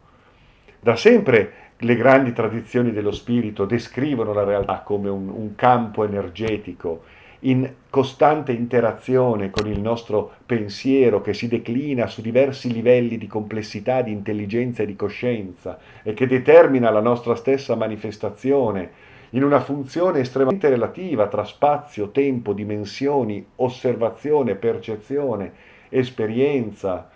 Da 0.81 0.97
sempre 0.97 1.53
le 1.79 1.95
grandi 1.95 2.33
tradizioni 2.33 2.91
dello 2.91 3.13
spirito 3.13 3.67
descrivono 3.67 4.33
la 4.33 4.43
realtà 4.43 4.81
come 4.81 5.09
un, 5.09 5.29
un 5.29 5.55
campo 5.55 6.03
energetico 6.03 7.05
in 7.45 7.71
costante 7.91 8.53
interazione 8.53 9.51
con 9.51 9.67
il 9.67 9.81
nostro 9.81 10.33
pensiero 10.47 11.21
che 11.21 11.35
si 11.35 11.47
declina 11.49 12.07
su 12.07 12.23
diversi 12.23 12.73
livelli 12.73 13.19
di 13.19 13.27
complessità, 13.27 14.03
di 14.03 14.13
intelligenza 14.13 14.83
e 14.83 14.87
di 14.87 14.97
coscienza 14.97 15.79
e 16.03 16.15
che 16.15 16.27
determina 16.27 16.91
la 16.91 17.01
nostra 17.01 17.35
stessa 17.35 17.75
manifestazione 17.75 19.13
in 19.31 19.43
una 19.43 19.61
funzione 19.61 20.21
estremamente 20.21 20.69
relativa 20.69 21.27
tra 21.27 21.45
spazio, 21.45 22.11
tempo, 22.11 22.53
dimensioni, 22.53 23.45
osservazione, 23.57 24.55
percezione, 24.55 25.53
esperienza 25.89 27.11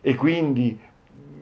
e 0.00 0.14
quindi 0.14 0.78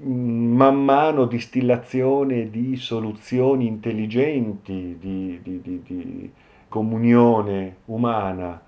mm, 0.07 0.57
man 0.57 0.83
mano 0.83 1.27
distillazione 1.27 2.51
di 2.51 2.77
soluzioni 2.77 3.66
intelligenti, 3.66 4.97
di, 4.99 5.40
di, 5.42 5.61
di, 5.61 5.83
di 5.85 6.31
comunione 6.75 7.77
umana 7.85 8.61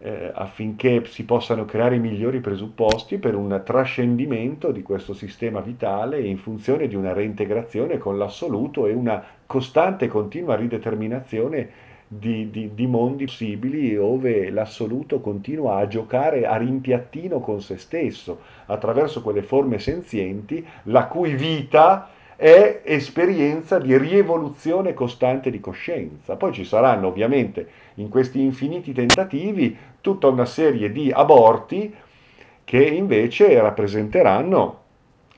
eh, 0.00 0.30
affinché 0.34 1.06
si 1.06 1.24
possano 1.24 1.64
creare 1.64 1.94
i 1.94 1.98
migliori 1.98 2.40
presupposti 2.40 3.16
per 3.16 3.34
un 3.34 3.62
trascendimento 3.64 4.70
di 4.70 4.82
questo 4.82 5.14
sistema 5.14 5.60
vitale 5.60 6.20
in 6.20 6.36
funzione 6.36 6.88
di 6.88 6.94
una 6.94 7.14
reintegrazione 7.14 7.96
con 7.96 8.18
l'assoluto 8.18 8.86
e 8.86 8.92
una 8.92 9.24
costante 9.46 10.04
e 10.04 10.08
continua 10.08 10.56
rideterminazione 10.56 11.86
di, 12.06 12.50
di, 12.50 12.74
di, 12.74 12.86
mondi 12.86 13.24
possibili 13.24 13.94
dove 13.94 14.50
l'assoluto 14.50 15.20
continua 15.20 15.76
a 15.76 15.86
giocare 15.86 16.46
a 16.46 16.56
rimpiattino 16.56 17.40
con 17.40 17.62
se 17.62 17.78
stesso 17.78 18.40
attraverso 18.66 19.22
quelle 19.22 19.42
forme 19.42 19.78
senzienti 19.78 20.62
la 20.84 21.06
cui 21.06 21.34
vita 21.34 22.10
è 22.40 22.82
esperienza 22.84 23.80
di 23.80 23.98
rievoluzione 23.98 24.94
costante 24.94 25.50
di 25.50 25.58
coscienza. 25.58 26.36
Poi 26.36 26.52
ci 26.52 26.64
saranno 26.64 27.08
ovviamente 27.08 27.68
in 27.94 28.08
questi 28.08 28.40
infiniti 28.40 28.92
tentativi 28.92 29.76
tutta 30.00 30.28
una 30.28 30.44
serie 30.44 30.92
di 30.92 31.10
aborti 31.10 31.92
che 32.62 32.80
invece 32.80 33.60
rappresenteranno 33.60 34.82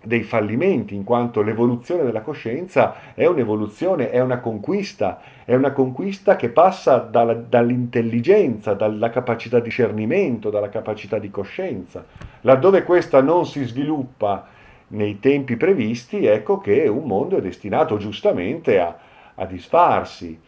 dei 0.02 0.22
fallimenti, 0.22 0.94
in 0.94 1.04
quanto 1.04 1.40
l'evoluzione 1.40 2.02
della 2.02 2.20
coscienza 2.20 3.14
è 3.14 3.24
un'evoluzione, 3.24 4.10
è 4.10 4.20
una 4.20 4.40
conquista, 4.40 5.22
è 5.46 5.54
una 5.54 5.72
conquista 5.72 6.36
che 6.36 6.50
passa 6.50 6.98
dalla, 6.98 7.32
dall'intelligenza, 7.32 8.74
dalla 8.74 9.08
capacità 9.08 9.56
di 9.56 9.64
discernimento, 9.64 10.50
dalla 10.50 10.68
capacità 10.68 11.18
di 11.18 11.30
coscienza. 11.30 12.04
Laddove 12.42 12.82
questa 12.82 13.22
non 13.22 13.46
si 13.46 13.64
sviluppa 13.64 14.48
nei 14.90 15.18
tempi 15.20 15.56
previsti, 15.56 16.26
ecco 16.26 16.58
che 16.58 16.88
un 16.88 17.04
mondo 17.04 17.36
è 17.36 17.40
destinato 17.40 17.96
giustamente 17.96 18.80
a, 18.80 18.96
a 19.34 19.44
disfarsi 19.46 20.38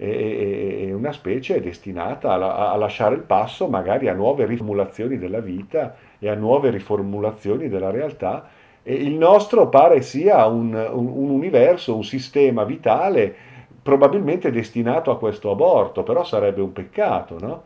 e, 0.00 0.86
e, 0.86 0.92
una 0.92 1.12
specie 1.12 1.56
è 1.56 1.60
destinata 1.60 2.32
a, 2.32 2.70
a, 2.70 2.76
lasciare 2.76 3.16
il 3.16 3.22
passo 3.22 3.66
magari 3.68 4.08
a 4.08 4.14
nuove 4.14 4.46
riformulazioni 4.46 5.18
della 5.18 5.40
vita 5.40 5.96
e 6.20 6.28
a 6.28 6.34
nuove 6.34 6.70
riformulazioni 6.70 7.68
della 7.68 7.90
realtà. 7.90 8.48
E 8.84 8.94
il 8.94 9.14
nostro 9.14 9.68
pare 9.68 10.02
sia 10.02 10.46
un, 10.46 10.72
un, 10.72 11.06
un 11.08 11.30
universo, 11.30 11.96
un 11.96 12.04
sistema 12.04 12.62
vitale 12.62 13.34
probabilmente 13.82 14.52
destinato 14.52 15.10
a 15.10 15.18
questo 15.18 15.50
aborto, 15.50 16.04
però 16.04 16.22
sarebbe 16.22 16.60
un 16.60 16.72
peccato, 16.72 17.38
no? 17.40 17.62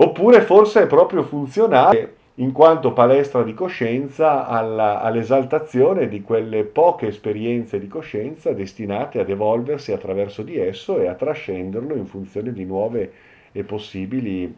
Oppure 0.00 0.42
forse 0.42 0.82
è 0.82 0.86
proprio 0.86 1.22
funzionale 1.22 2.17
in 2.40 2.52
quanto 2.52 2.92
palestra 2.92 3.42
di 3.42 3.52
coscienza 3.52 4.46
alla, 4.46 5.00
all'esaltazione 5.00 6.08
di 6.08 6.22
quelle 6.22 6.64
poche 6.64 7.08
esperienze 7.08 7.80
di 7.80 7.88
coscienza 7.88 8.52
destinate 8.52 9.18
ad 9.18 9.28
evolversi 9.28 9.92
attraverso 9.92 10.42
di 10.42 10.56
esso 10.56 11.00
e 11.00 11.08
a 11.08 11.14
trascenderlo 11.14 11.96
in 11.96 12.06
funzione 12.06 12.52
di 12.52 12.64
nuove 12.64 13.12
e 13.50 13.64
possibili 13.64 14.54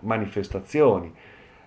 manifestazioni. 0.00 1.12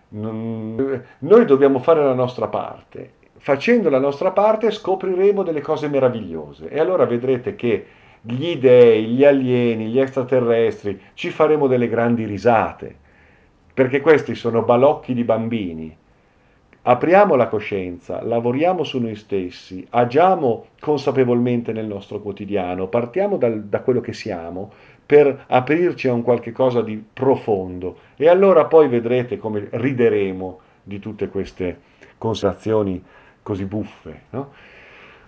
Noi 0.09 1.45
dobbiamo 1.45 1.79
fare 1.79 2.03
la 2.03 2.13
nostra 2.13 2.47
parte. 2.47 3.21
Facendo 3.37 3.89
la 3.89 3.99
nostra 3.99 4.31
parte 4.31 4.71
scopriremo 4.71 5.43
delle 5.43 5.59
cose 5.59 5.89
meravigliose 5.89 6.69
e 6.69 6.79
allora 6.79 7.05
vedrete 7.05 7.55
che 7.55 7.85
gli 8.21 8.55
dei, 8.55 9.07
gli 9.07 9.25
alieni, 9.25 9.87
gli 9.87 9.99
extraterrestri, 9.99 10.97
ci 11.13 11.29
faremo 11.29 11.67
delle 11.67 11.89
grandi 11.89 12.23
risate 12.23 13.01
perché 13.73 14.01
questi 14.01 14.35
sono 14.35 14.61
balocchi 14.61 15.13
di 15.13 15.23
bambini. 15.23 15.97
Apriamo 16.85 17.35
la 17.35 17.47
coscienza, 17.47 18.21
lavoriamo 18.21 18.83
su 18.83 18.99
noi 18.99 19.15
stessi, 19.15 19.87
agiamo 19.89 20.65
consapevolmente 20.81 21.71
nel 21.71 21.85
nostro 21.85 22.19
quotidiano, 22.19 22.87
partiamo 22.87 23.37
dal, 23.37 23.63
da 23.63 23.79
quello 23.79 24.01
che 24.01 24.11
siamo 24.11 24.71
per 25.05 25.45
aprirci 25.47 26.09
a 26.09 26.13
un 26.13 26.23
qualche 26.23 26.51
cosa 26.51 26.81
di 26.81 27.01
profondo 27.13 27.97
e 28.17 28.27
allora 28.27 28.65
poi 28.65 28.89
vedrete 28.89 29.37
come 29.37 29.67
rideremo 29.71 30.59
di 30.83 30.99
tutte 30.99 31.29
queste 31.29 31.79
considerazioni 32.17 33.01
così 33.41 33.65
buffe. 33.65 34.21
No? 34.31 34.51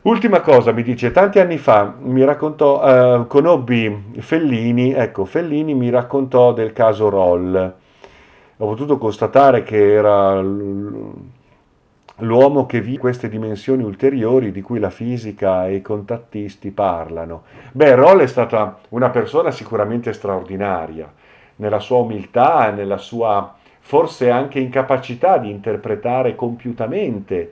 Ultima 0.01 0.41
cosa, 0.41 0.71
mi 0.71 0.83
dice, 0.83 1.11
tanti 1.11 1.39
anni 1.39 1.57
fa 1.57 1.95
mi 1.99 2.23
raccontò, 2.25 2.83
eh, 2.83 3.27
conobbi 3.27 4.13
Fellini, 4.19 4.93
ecco, 4.93 5.23
Fellini 5.25 5.73
mi 5.73 5.89
raccontò 5.89 6.53
del 6.53 6.73
caso 6.73 7.09
Roll 7.09 7.83
ho 8.57 8.67
potuto 8.67 8.97
constatare 8.97 9.63
che 9.63 9.93
era 9.93 10.41
l'uomo 12.19 12.65
che 12.65 12.79
vive 12.79 12.99
queste 12.99 13.27
dimensioni 13.27 13.83
ulteriori 13.83 14.51
di 14.51 14.61
cui 14.61 14.79
la 14.79 14.89
fisica 14.89 15.67
e 15.67 15.75
i 15.75 15.81
contattisti 15.81 16.71
parlano. 16.71 17.43
Beh, 17.73 17.95
Roll 17.95 18.21
è 18.21 18.27
stata 18.27 18.79
una 18.89 19.09
persona 19.09 19.51
sicuramente 19.51 20.13
straordinaria, 20.13 21.11
nella 21.57 21.79
sua 21.79 21.97
umiltà, 21.97 22.71
nella 22.71 22.97
sua 22.97 23.55
forse 23.79 24.31
anche 24.31 24.59
incapacità 24.59 25.37
di 25.37 25.49
interpretare 25.49 26.35
compiutamente 26.35 27.51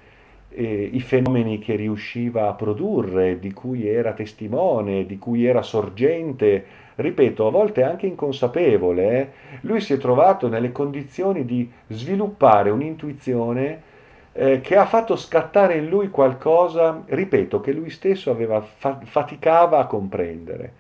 eh, 0.50 0.90
i 0.94 1.00
fenomeni 1.02 1.60
che 1.60 1.76
riusciva 1.76 2.48
a 2.48 2.54
produrre, 2.54 3.40
di 3.40 3.52
cui 3.52 3.88
era 3.88 4.14
testimone, 4.14 5.06
di 5.06 5.20
cui 5.20 5.46
era 5.46 5.62
sorgente, 5.62 6.66
ripeto, 6.96 7.48
a 7.48 7.52
volte 7.52 7.84
anche 7.84 8.08
inconsapevole, 8.08 9.20
eh, 9.20 9.30
lui 9.62 9.82
si 9.82 9.94
è 9.94 9.98
trovato 9.98 10.48
nelle 10.48 10.72
condizioni 10.72 11.46
di 11.46 11.70
sviluppare 11.88 12.70
un'intuizione 12.70 13.92
eh, 14.34 14.62
che 14.62 14.76
ha 14.76 14.86
fatto 14.86 15.16
scattare 15.16 15.76
in 15.76 15.90
lui 15.90 16.10
qualcosa, 16.10 17.04
ripeto, 17.06 17.62
che 17.62 17.72
lui 17.72 17.90
stesso 17.90 18.32
aveva 18.32 18.62
fa- 18.62 19.00
faticava 19.04 19.80
a 19.80 19.86
comprendere. 19.86 20.74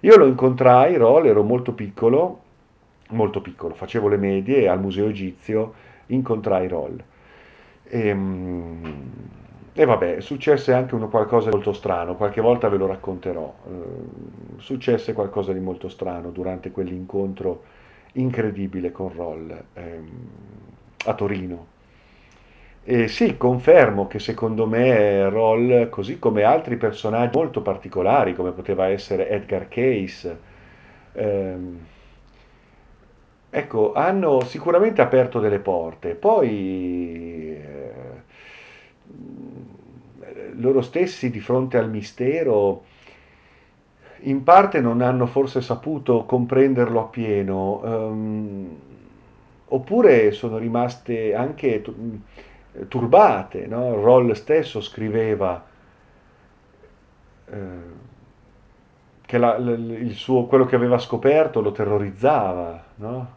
Io 0.00 0.16
lo 0.16 0.26
incontrai, 0.26 0.96
Roll, 0.96 1.26
ero 1.26 1.42
molto 1.42 1.72
piccolo, 1.72 2.40
molto 3.10 3.40
piccolo, 3.40 3.74
facevo 3.74 4.08
le 4.08 4.16
medie 4.16 4.68
al 4.68 4.80
Museo 4.80 5.08
Egizio, 5.08 5.74
incontrai 6.06 6.68
Roll. 6.68 7.02
E, 7.84 8.08
ehm, 8.08 8.94
e 9.78 9.84
vabbè, 9.84 10.20
successe 10.22 10.72
anche 10.72 10.94
uno 10.94 11.10
qualcosa 11.10 11.50
di 11.50 11.54
molto 11.54 11.74
strano, 11.74 12.14
qualche 12.14 12.40
volta 12.40 12.70
ve 12.70 12.78
lo 12.78 12.86
racconterò. 12.86 13.54
Uh, 13.64 14.58
successe 14.58 15.12
qualcosa 15.12 15.52
di 15.52 15.60
molto 15.60 15.90
strano 15.90 16.30
durante 16.30 16.70
quell'incontro 16.70 17.62
incredibile 18.12 18.90
con 18.90 19.12
Roll 19.14 19.64
ehm, 19.74 20.08
a 21.04 21.12
Torino. 21.12 21.66
E 22.84 23.08
sì, 23.08 23.36
confermo 23.36 24.06
che 24.06 24.18
secondo 24.18 24.66
me 24.66 25.28
Roll, 25.28 25.90
così 25.90 26.18
come 26.18 26.42
altri 26.42 26.78
personaggi 26.78 27.36
molto 27.36 27.60
particolari, 27.60 28.34
come 28.34 28.52
poteva 28.52 28.86
essere 28.86 29.28
Edgar 29.28 29.68
Case, 29.68 30.38
ehm, 31.12 31.78
ecco, 33.50 33.92
hanno 33.92 34.40
sicuramente 34.40 35.02
aperto 35.02 35.38
delle 35.38 35.58
porte. 35.58 36.14
Poi... 36.14 38.05
Eh, 40.20 40.52
loro 40.54 40.82
stessi 40.82 41.30
di 41.30 41.40
fronte 41.40 41.78
al 41.78 41.90
mistero 41.90 42.84
in 44.20 44.42
parte 44.42 44.80
non 44.80 45.02
hanno 45.02 45.26
forse 45.26 45.60
saputo 45.60 46.24
comprenderlo 46.24 47.00
appieno, 47.00 47.80
um, 47.84 48.78
oppure 49.66 50.32
sono 50.32 50.58
rimaste 50.58 51.34
anche 51.34 51.82
turbate. 52.88 53.66
No? 53.66 53.94
Roll 53.94 54.32
stesso 54.32 54.80
scriveva 54.80 55.64
eh, 57.46 57.54
che 59.24 59.38
la, 59.38 59.56
il 59.56 60.14
suo, 60.14 60.46
quello 60.46 60.64
che 60.64 60.76
aveva 60.76 60.98
scoperto 60.98 61.60
lo 61.60 61.72
terrorizzava. 61.72 62.84
No? 62.96 63.34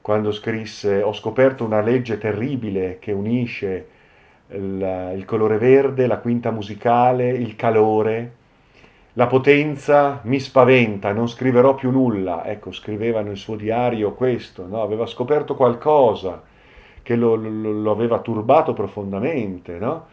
Quando 0.00 0.32
scrisse 0.32 1.02
ho 1.02 1.12
scoperto 1.12 1.64
una 1.64 1.80
legge 1.80 2.18
terribile 2.18 2.98
che 2.98 3.12
unisce 3.12 3.88
il, 4.50 5.12
il 5.16 5.24
colore 5.24 5.58
verde, 5.58 6.06
la 6.06 6.18
quinta 6.18 6.50
musicale, 6.50 7.28
il 7.30 7.56
calore, 7.56 8.32
la 9.14 9.26
potenza 9.26 10.20
mi 10.24 10.38
spaventa, 10.38 11.12
non 11.12 11.28
scriverò 11.28 11.74
più 11.74 11.90
nulla. 11.90 12.46
Ecco, 12.46 12.72
scriveva 12.72 13.20
nel 13.20 13.36
suo 13.36 13.56
diario 13.56 14.12
questo, 14.14 14.66
no? 14.66 14.82
aveva 14.82 15.06
scoperto 15.06 15.54
qualcosa 15.54 16.42
che 17.02 17.16
lo, 17.16 17.34
lo, 17.34 17.72
lo 17.72 17.90
aveva 17.90 18.20
turbato 18.20 18.72
profondamente. 18.72 19.78
No? 19.78 20.06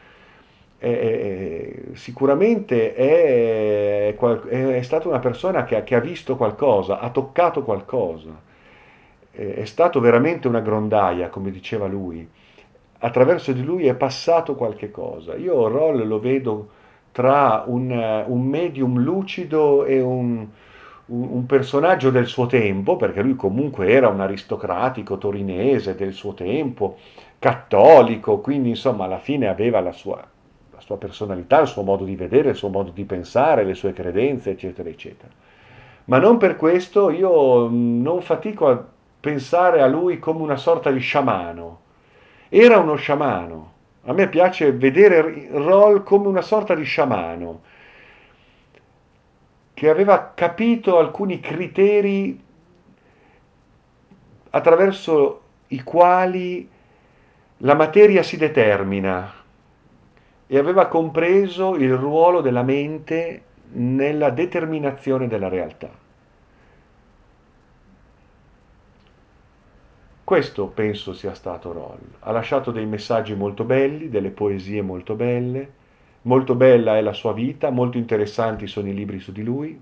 E, 0.80 0.90
e, 0.90 1.96
sicuramente 1.96 2.94
è, 2.94 4.16
è, 4.16 4.82
stata 4.82 5.08
una 5.08 5.20
persona 5.20 5.64
che 5.64 5.84
che 5.84 5.96
ha, 5.96 6.00
visto 6.00 6.36
qualcosa, 6.36 7.00
ha 7.00 7.10
toccato 7.10 7.64
qualcosa. 7.64 8.54
È 9.32 9.66
stato 9.66 10.00
veramente 10.00 10.48
una 10.48 10.62
grondaia, 10.62 11.28
come 11.28 11.52
diceva 11.52 11.88
lui 11.88 12.28
attraverso 13.06 13.54
di 13.54 13.64
lui 13.64 13.86
è 13.86 13.94
passato 13.94 14.56
qualche 14.56 14.90
cosa. 14.90 15.36
Io 15.36 15.68
Roll 15.68 16.08
lo 16.08 16.20
vedo 16.20 16.70
tra 17.12 17.64
un, 17.68 17.92
un 18.28 18.42
medium 18.42 18.98
lucido 18.98 19.86
e 19.86 20.02
un, 20.02 20.46
un, 21.06 21.46
personaggio 21.46 22.10
del 22.10 22.26
suo 22.26 22.48
tempo, 22.48 22.98
perché 22.98 23.22
lui 23.22 23.36
comunque 23.36 23.90
era 23.90 24.10
un 24.10 24.22
aristocratico 24.22 25.20
torinese 25.20 25.96
del 25.96 26.14
suo 26.14 26.34
tempo, 26.34 26.98
cattolico, 27.38 28.40
quindi 28.40 28.70
insomma 28.70 29.06
alla 29.06 29.20
fine 29.20 29.48
aveva 29.48 29.80
la 29.82 29.92
sua, 29.92 30.18
la 30.72 30.80
sua 30.80 30.98
personalità, 30.98 31.62
il 31.62 31.68
suo 31.68 31.84
modo 31.84 32.06
di 32.06 32.16
vedere, 32.16 32.50
il 32.50 32.56
suo 32.56 32.70
modo 32.70 32.90
di 32.90 33.06
pensare, 33.06 33.64
le 33.64 33.76
sue 33.76 33.94
credenze, 33.94 34.50
eccetera, 34.50 34.90
eccetera. 34.90 35.32
Ma 36.06 36.18
non 36.18 36.38
per 36.38 36.56
questo 36.56 37.12
io 37.12 37.68
non 37.70 38.22
fatico 38.22 38.68
a 38.68 38.84
pensare 39.20 39.82
a 39.82 39.88
lui 39.88 40.18
come 40.18 40.42
una 40.42 40.58
sorta 40.58 40.90
di 40.90 41.00
sciamano. 41.00 41.84
Era 42.58 42.78
uno 42.78 42.96
sciamano. 42.96 43.74
A 44.04 44.14
me 44.14 44.30
piace 44.30 44.72
vedere 44.72 45.50
Roll 45.52 46.04
come 46.04 46.30
una 46.30 46.42
sorta 46.42 46.74
di 46.74 46.86
sciamano 46.86 47.64
che 49.74 49.90
aveva 49.90 50.32
capito 50.34 50.98
alcuni 50.98 51.42
criteri 51.42 52.42
attraverso 54.52 55.42
i 55.68 55.84
quali 55.84 56.70
la 57.58 57.74
materia 57.74 58.24
si 58.24 58.38
determina 58.38 59.34
e 60.48 60.58
aveva 60.58 60.88
compreso 60.88 61.76
il 61.76 61.94
ruolo 61.94 62.40
della 62.40 62.64
mente 62.64 63.44
nella 63.74 64.30
determinazione 64.30 65.28
della 65.28 65.50
realtà. 65.50 66.05
Questo 70.26 70.66
penso 70.66 71.14
sia 71.14 71.36
stato 71.36 71.72
Roll. 71.72 72.00
Ha 72.22 72.32
lasciato 72.32 72.72
dei 72.72 72.88
messaggi 72.88 73.36
molto 73.36 73.64
belli, 73.64 74.10
delle 74.10 74.32
poesie 74.32 74.82
molto 74.82 75.14
belle, 75.14 75.72
molto 76.24 76.56
bella 76.56 76.98
è 76.98 77.02
la 77.02 77.14
sua 77.14 77.32
vita, 77.32 77.70
molto 77.70 78.00
interessanti 78.00 78.66
sono 78.66 78.88
i 78.88 78.96
libri 78.96 79.20
su 79.20 79.32
di 79.32 79.44
lui, 79.44 79.80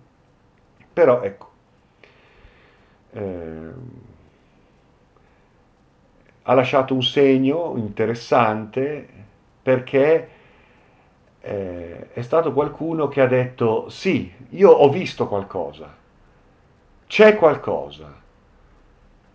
però 0.92 1.22
ecco, 1.22 1.50
eh, 3.12 3.70
ha 6.42 6.54
lasciato 6.54 6.94
un 6.94 7.04
segno 7.04 7.76
interessante 7.78 9.08
perché 9.64 10.30
eh, 11.40 12.12
è 12.12 12.22
stato 12.22 12.52
qualcuno 12.52 13.08
che 13.08 13.22
ha 13.22 13.28
detto 13.28 13.88
sì, 13.88 14.30
io 14.50 14.72
ho 14.72 14.90
visto 14.90 15.26
qualcosa, 15.26 15.96
c'è 17.08 17.38
qualcosa, 17.38 18.14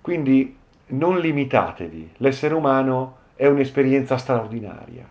quindi 0.02 0.57
non 0.88 1.18
limitatevi, 1.18 2.14
l'essere 2.18 2.54
umano 2.54 3.16
è 3.34 3.46
un'esperienza 3.46 4.16
straordinaria. 4.16 5.06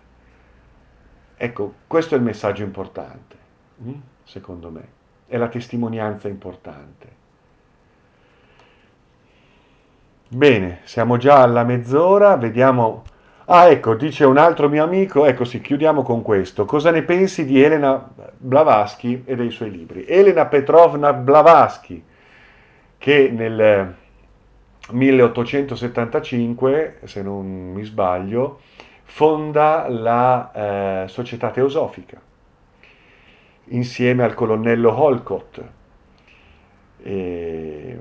Ecco, 1.36 1.74
questo 1.86 2.16
è 2.16 2.18
il 2.18 2.24
messaggio 2.24 2.64
importante, 2.64 3.36
hm, 3.78 3.94
secondo 4.24 4.70
me, 4.70 4.88
è 5.28 5.38
la 5.38 5.48
testimonianza 5.48 6.28
importante. 6.28 7.16
Bene, 10.30 10.80
siamo 10.84 11.18
già 11.18 11.42
alla 11.42 11.64
mezz'ora, 11.64 12.36
vediamo... 12.36 13.04
Ah, 13.46 13.68
ecco, 13.68 13.96
dice 13.96 14.26
un 14.26 14.38
altro 14.38 14.68
mio 14.68 14.84
amico, 14.84 15.26
ecco 15.26 15.46
sì, 15.46 15.62
chiudiamo 15.62 16.04
con 16.04 16.22
questo. 16.22 16.66
Cosa 16.66 16.92
ne 16.92 17.04
pensi 17.04 17.46
di 17.46 17.62
Elena 17.64 18.10
Blavatsky 18.36 19.24
e 19.24 19.38
dei 19.38 19.52
suoi 19.52 19.72
libri? 19.72 20.06
Elena 20.06 20.48
Petrovna 20.48 21.14
Blavatsky, 21.14 22.04
che 22.98 23.30
nel 23.34 23.96
1875, 24.92 27.00
se 27.04 27.22
non 27.22 27.74
mi 27.74 27.84
sbaglio, 27.84 28.62
fonda 29.04 29.88
la 29.90 31.04
eh, 31.04 31.08
Società 31.08 31.52
Teosofica 31.52 32.20
insieme 33.70 34.24
al 34.24 34.34
colonnello 34.34 34.98
Holcott. 34.98 35.62
E 37.04 38.00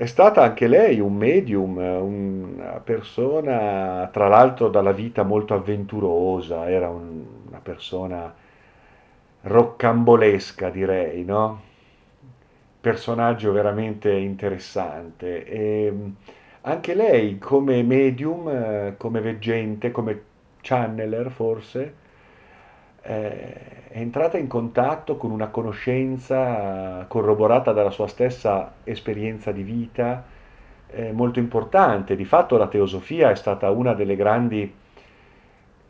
è 0.00 0.06
stata 0.06 0.42
anche 0.42 0.66
lei 0.66 0.98
un 0.98 1.14
medium, 1.14 1.76
una 1.76 2.80
persona, 2.82 4.08
tra 4.10 4.28
l'altro 4.28 4.68
dalla 4.68 4.92
vita 4.92 5.24
molto 5.24 5.52
avventurosa, 5.52 6.70
era 6.70 6.88
un, 6.88 7.22
una 7.48 7.60
persona 7.62 8.34
roccambolesca 9.42 10.70
direi, 10.70 11.22
no? 11.22 11.60
Personaggio 12.80 13.52
veramente 13.52 14.10
interessante. 14.10 15.44
E 15.44 15.92
anche 16.62 16.94
lei 16.94 17.38
come 17.38 17.82
medium, 17.82 18.96
come 18.96 19.20
veggente, 19.20 19.90
come 19.90 20.22
channeler 20.60 21.30
forse, 21.30 21.94
eh, 23.02 23.88
è 23.88 23.98
entrata 23.98 24.38
in 24.38 24.46
contatto 24.46 25.16
con 25.16 25.30
una 25.30 25.48
conoscenza 25.48 27.04
corroborata 27.08 27.72
dalla 27.72 27.90
sua 27.90 28.06
stessa 28.06 28.74
esperienza 28.84 29.52
di 29.52 29.62
vita 29.62 30.24
eh, 30.88 31.12
molto 31.12 31.38
importante. 31.38 32.16
Di 32.16 32.24
fatto 32.24 32.56
la 32.56 32.68
teosofia 32.68 33.30
è 33.30 33.34
stata 33.36 33.70
una 33.70 33.94
delle 33.94 34.16
grandi 34.16 34.74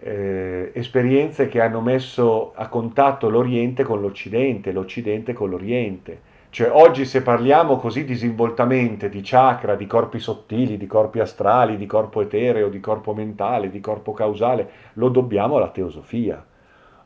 eh, 0.02 0.70
esperienze 0.74 1.48
che 1.48 1.60
hanno 1.60 1.80
messo 1.80 2.52
a 2.54 2.68
contatto 2.68 3.28
l'Oriente 3.28 3.82
con 3.82 4.00
l'Occidente, 4.00 4.72
l'Occidente 4.72 5.32
con 5.32 5.50
l'Oriente. 5.50 6.28
Cioè 6.50 6.68
oggi 6.68 7.04
se 7.04 7.22
parliamo 7.22 7.76
così 7.76 8.04
disinvoltamente 8.04 9.08
di 9.08 9.20
chakra, 9.22 9.76
di 9.76 9.86
corpi 9.86 10.18
sottili, 10.18 10.76
di 10.76 10.86
corpi 10.86 11.20
astrali, 11.20 11.76
di 11.76 11.86
corpo 11.86 12.20
etereo, 12.20 12.68
di 12.68 12.80
corpo 12.80 13.14
mentale, 13.14 13.70
di 13.70 13.78
corpo 13.78 14.12
causale, 14.12 14.68
lo 14.94 15.10
dobbiamo 15.10 15.56
alla 15.56 15.68
teosofia. 15.68 16.44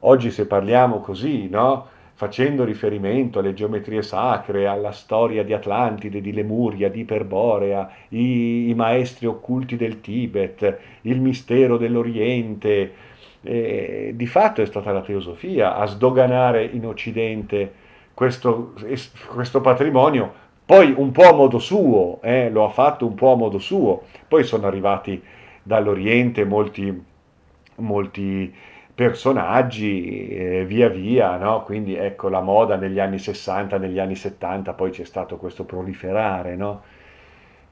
Oggi 0.00 0.30
se 0.30 0.46
parliamo 0.46 1.00
così, 1.00 1.50
no? 1.50 1.87
facendo 2.14 2.64
riferimento 2.64 3.40
alle 3.40 3.52
geometrie 3.52 4.02
sacre, 4.02 4.66
alla 4.66 4.92
storia 4.92 5.44
di 5.44 5.52
Atlantide, 5.52 6.22
di 6.22 6.33
Lemuria, 6.33 6.88
di 6.88 7.00
Iperborea, 7.00 7.90
i, 8.11 8.70
i 8.70 8.74
maestri 8.74 9.26
occulti 9.26 9.76
del 9.76 10.00
Tibet, 10.00 10.78
il 11.02 11.20
mistero 11.20 11.76
dell'Oriente, 11.76 12.92
eh, 13.42 14.12
di 14.14 14.26
fatto 14.26 14.62
è 14.62 14.66
stata 14.66 14.90
la 14.90 15.02
teosofia 15.02 15.76
a 15.76 15.85
sdoganare 15.85 16.64
in 16.64 16.87
Occidente 16.87 17.83
questo, 18.14 18.74
questo 19.29 19.61
patrimonio, 19.61 20.33
poi 20.64 20.94
un 20.96 21.11
po' 21.11 21.29
a 21.29 21.35
modo 21.35 21.59
suo, 21.59 22.20
eh, 22.22 22.48
lo 22.48 22.64
ha 22.64 22.70
fatto 22.70 23.07
un 23.07 23.14
po' 23.14 23.33
a 23.33 23.37
modo 23.37 23.59
suo, 23.59 24.05
poi 24.27 24.44
sono 24.44 24.66
arrivati 24.66 25.22
dall'Oriente 25.62 26.44
molti, 26.44 27.05
molti 27.77 28.55
personaggi 28.94 30.29
eh, 30.29 30.64
via 30.64 30.88
via, 30.88 31.37
no? 31.37 31.64
quindi 31.64 31.96
ecco 31.96 32.29
la 32.29 32.40
moda 32.40 32.77
negli 32.77 33.00
anni 33.00 33.18
60, 33.18 33.77
negli 33.77 33.98
anni 33.98 34.14
70, 34.14 34.72
poi 34.72 34.90
c'è 34.90 35.05
stato 35.05 35.37
questo 35.37 35.64
proliferare 35.64 36.55
no? 36.55 36.83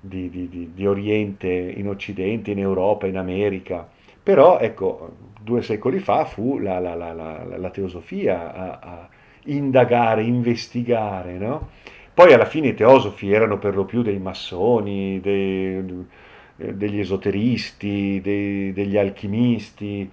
di, 0.00 0.28
di, 0.28 0.48
di, 0.48 0.72
di, 0.74 0.86
Oriente 0.86 1.48
in 1.48 1.88
Occidente, 1.88 2.50
in 2.50 2.58
Europa, 2.58 3.06
in 3.06 3.16
America, 3.16 3.88
però 4.20 4.58
ecco 4.58 5.10
due 5.40 5.62
secoli 5.62 6.00
fa 6.00 6.24
fu 6.24 6.58
la, 6.58 6.80
la, 6.80 6.94
la, 6.94 7.12
la 7.12 7.70
teosofia 7.70 8.52
a, 8.52 8.78
a, 8.80 9.08
indagare, 9.44 10.22
investigare, 10.22 11.38
no? 11.38 11.68
poi 12.14 12.32
alla 12.34 12.44
fine 12.44 12.68
i 12.68 12.74
teosofi 12.74 13.32
erano 13.32 13.58
per 13.58 13.74
lo 13.74 13.84
più 13.84 14.02
dei 14.02 14.18
massoni, 14.18 15.18
dei, 15.20 15.82
degli 16.56 17.00
esoteristi, 17.00 18.20
dei, 18.22 18.72
degli 18.72 18.98
alchimisti, 18.98 20.10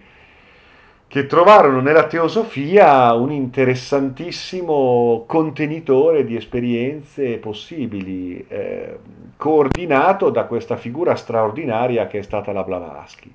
che 1.08 1.26
trovarono 1.26 1.82
nella 1.82 2.08
teosofia 2.08 3.13
un 3.13 3.32
interessantissimo 3.32 5.26
contenitore 5.28 6.24
di 6.24 6.36
esperienze 6.36 7.38
possibili, 7.38 8.46
eh, 8.48 8.98
coordinato 9.36 10.30
da 10.30 10.46
questa 10.46 10.78
figura 10.78 11.15
straordinaria 11.15 12.08
che 12.08 12.20
è 12.20 12.22
stata 12.22 12.52
la 12.54 12.63
Blavatsky. 12.63 13.34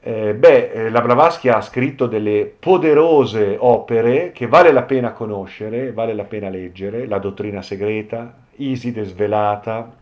Eh, 0.00 0.34
beh, 0.34 0.70
eh, 0.70 0.90
la 0.90 1.00
Blavatsky 1.00 1.48
ha 1.48 1.60
scritto 1.60 2.06
delle 2.06 2.46
poderose 2.58 3.56
opere 3.58 4.30
che 4.32 4.46
vale 4.46 4.72
la 4.72 4.82
pena 4.84 5.12
conoscere, 5.12 5.92
vale 5.92 6.14
la 6.14 6.24
pena 6.24 6.48
leggere, 6.48 7.06
La 7.06 7.18
dottrina 7.18 7.62
segreta, 7.62 8.46
Iside 8.56 9.04
svelata, 9.04 9.96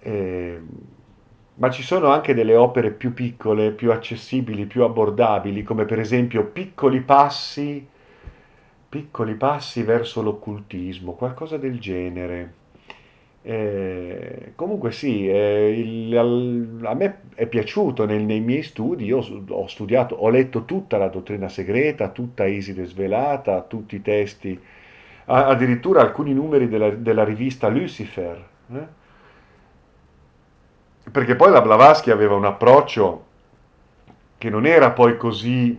eh, 0.00 0.60
ma 1.54 1.70
ci 1.70 1.82
sono 1.82 2.08
anche 2.08 2.34
delle 2.34 2.54
opere 2.54 2.90
più 2.92 3.12
piccole, 3.14 3.72
più 3.72 3.90
accessibili, 3.92 4.66
più 4.66 4.84
abbordabili, 4.84 5.62
come 5.62 5.84
per 5.84 5.98
esempio 5.98 6.44
Piccoli 6.44 7.00
passi, 7.00 7.86
piccoli 8.88 9.34
passi 9.34 9.82
verso 9.82 10.22
l'occultismo, 10.22 11.12
qualcosa 11.14 11.56
del 11.56 11.78
genere. 11.80 12.57
Eh, 13.48 14.52
comunque 14.56 14.92
sì, 14.92 15.26
eh, 15.26 15.70
il, 15.70 16.14
a 16.84 16.94
me 16.94 17.20
è 17.34 17.46
piaciuto 17.46 18.04
nel, 18.04 18.20
nei 18.22 18.40
miei 18.40 18.62
studi, 18.62 19.06
io 19.06 19.24
ho 19.48 19.66
studiato, 19.66 20.16
ho 20.16 20.28
letto 20.28 20.66
tutta 20.66 20.98
la 20.98 21.08
dottrina 21.08 21.48
segreta, 21.48 22.10
tutta 22.10 22.44
Iside 22.44 22.84
svelata, 22.84 23.62
tutti 23.62 23.96
i 23.96 24.02
testi, 24.02 24.60
addirittura 25.24 26.02
alcuni 26.02 26.34
numeri 26.34 26.68
della, 26.68 26.90
della 26.90 27.24
rivista 27.24 27.68
Lucifer. 27.68 28.48
Eh? 28.70 28.96
perché 31.10 31.36
poi 31.36 31.50
la 31.50 31.62
Blavatsky 31.62 32.10
aveva 32.10 32.34
un 32.34 32.44
approccio 32.44 33.24
che 34.36 34.50
non 34.50 34.66
era 34.66 34.90
poi 34.90 35.16
così 35.16 35.78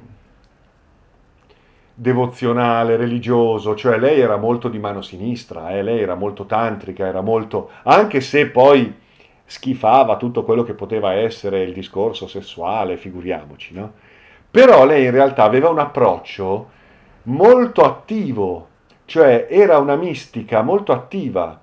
devozionale, 1.99 2.95
religioso, 2.95 3.75
cioè 3.75 3.97
lei 3.99 4.21
era 4.21 4.37
molto 4.37 4.69
di 4.69 4.79
mano 4.79 5.01
sinistra, 5.01 5.71
eh? 5.71 5.83
lei 5.83 5.99
era 5.99 6.15
molto 6.15 6.45
tantrica, 6.45 7.05
era 7.05 7.19
molto, 7.19 7.71
anche 7.83 8.21
se 8.21 8.47
poi 8.47 8.95
schifava 9.43 10.15
tutto 10.15 10.45
quello 10.45 10.63
che 10.63 10.75
poteva 10.75 11.11
essere 11.11 11.61
il 11.61 11.73
discorso 11.73 12.25
sessuale, 12.25 12.95
figuriamoci, 12.95 13.73
no? 13.73 13.91
Però 14.49 14.85
lei 14.85 15.05
in 15.05 15.11
realtà 15.11 15.43
aveva 15.43 15.67
un 15.67 15.79
approccio 15.79 16.69
molto 17.23 17.81
attivo, 17.81 18.67
cioè 19.03 19.47
era 19.49 19.77
una 19.77 19.97
mistica 19.97 20.61
molto 20.61 20.93
attiva, 20.93 21.59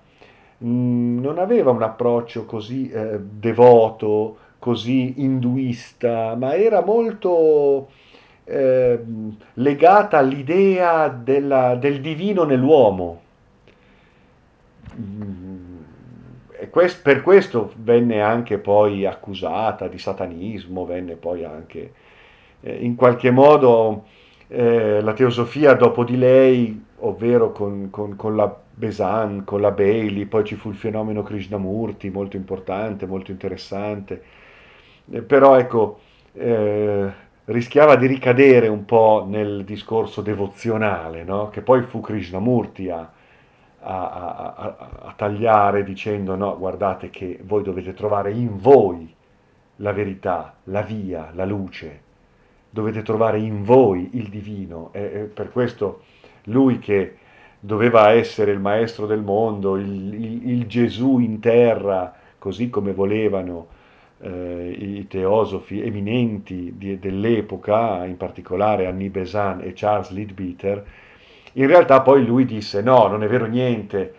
mh, 0.58 1.18
non 1.18 1.38
aveva 1.38 1.70
un 1.70 1.82
approccio 1.82 2.44
così 2.44 2.90
eh, 2.90 3.18
devoto, 3.20 4.36
così 4.58 5.14
induista, 5.22 6.34
ma 6.36 6.54
era 6.54 6.84
molto 6.84 7.88
eh, 8.48 9.00
legata 9.54 10.18
all'idea 10.18 11.08
della, 11.08 11.74
del 11.74 12.00
divino 12.00 12.44
nell'uomo. 12.44 13.22
E 16.58 16.70
quest, 16.70 17.02
per 17.02 17.22
questo 17.22 17.72
venne 17.76 18.22
anche 18.22 18.58
poi 18.58 19.04
accusata 19.04 19.88
di 19.88 19.98
satanismo, 19.98 20.86
venne 20.86 21.16
poi 21.16 21.44
anche 21.44 21.92
eh, 22.60 22.74
in 22.76 22.94
qualche 22.94 23.30
modo 23.30 24.04
eh, 24.48 25.00
la 25.02 25.12
teosofia 25.12 25.74
dopo 25.74 26.04
di 26.04 26.16
lei, 26.16 26.84
ovvero 26.98 27.50
con, 27.50 27.90
con, 27.90 28.14
con, 28.14 28.36
la 28.36 28.56
Besan, 28.72 29.44
con 29.44 29.60
la 29.60 29.72
Bailey, 29.72 30.24
poi 30.26 30.44
ci 30.44 30.54
fu 30.54 30.70
il 30.70 30.76
fenomeno 30.76 31.22
Krishnamurti, 31.22 32.10
molto 32.10 32.36
importante, 32.36 33.06
molto 33.06 33.32
interessante, 33.32 34.22
eh, 35.10 35.20
però 35.20 35.58
ecco, 35.58 35.98
eh, 36.32 37.24
rischiava 37.46 37.96
di 37.96 38.06
ricadere 38.06 38.68
un 38.68 38.84
po' 38.84 39.24
nel 39.28 39.64
discorso 39.64 40.20
devozionale, 40.20 41.22
no? 41.24 41.48
che 41.48 41.60
poi 41.60 41.82
fu 41.82 42.00
Krishnamurti 42.00 42.90
a, 42.90 43.10
a, 43.80 44.10
a, 44.56 44.76
a, 45.02 45.14
tagliare 45.16 45.84
dicendo 45.84 46.34
no, 46.34 46.58
guardate 46.58 47.10
che 47.10 47.38
voi 47.44 47.62
dovete 47.62 47.94
trovare 47.94 48.32
in 48.32 48.58
voi 48.58 49.14
la 49.76 49.92
verità, 49.92 50.56
la 50.64 50.82
via, 50.82 51.30
la 51.34 51.44
luce, 51.44 52.02
dovete 52.68 53.02
trovare 53.02 53.38
in 53.38 53.62
voi 53.62 54.10
il 54.14 54.28
divino. 54.28 54.90
E, 54.92 55.00
e 55.02 55.18
per 55.32 55.52
questo 55.52 56.02
lui 56.44 56.78
che 56.80 57.16
doveva 57.60 58.10
essere 58.10 58.50
il 58.50 58.58
maestro 58.58 59.06
del 59.06 59.22
mondo, 59.22 59.76
il, 59.76 60.14
il, 60.14 60.50
il 60.50 60.66
Gesù 60.66 61.18
in 61.18 61.38
terra, 61.38 62.12
così 62.38 62.70
come 62.70 62.92
volevano 62.92 63.74
eh, 64.20 64.76
i 64.78 65.06
teosofi 65.08 65.82
eminenti 65.82 66.74
di, 66.76 66.98
dell'epoca, 66.98 68.04
in 68.04 68.16
particolare 68.16 68.86
Annie 68.86 69.10
Besant 69.10 69.62
e 69.62 69.72
Charles 69.74 70.10
Leadbeater, 70.10 70.84
in 71.54 71.66
realtà 71.66 72.02
poi 72.02 72.24
lui 72.24 72.44
disse 72.44 72.82
no, 72.82 73.06
non 73.06 73.22
è 73.22 73.28
vero 73.28 73.46
niente, 73.46 74.14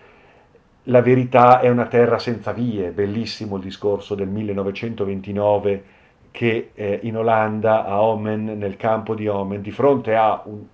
la 0.83 1.01
verità 1.01 1.59
è 1.59 1.69
una 1.69 1.87
terra 1.87 2.17
senza 2.17 2.51
vie, 2.51 2.91
bellissimo 2.91 3.57
il 3.57 3.63
discorso 3.63 4.15
del 4.15 4.27
1929 4.27 5.83
che 6.31 6.71
eh, 6.73 6.99
in 7.03 7.17
Olanda, 7.17 7.85
a 7.85 8.01
Omen, 8.01 8.57
nel 8.57 8.77
campo 8.77 9.15
di 9.15 9.27
Omen, 9.27 9.61
di 9.61 9.71
fronte 9.71 10.15
a 10.15 10.41
un 10.45 10.65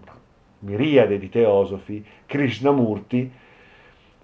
miriade 0.60 1.18
di 1.18 1.30
teosofi, 1.30 2.06
Krishnamurti 2.26 3.32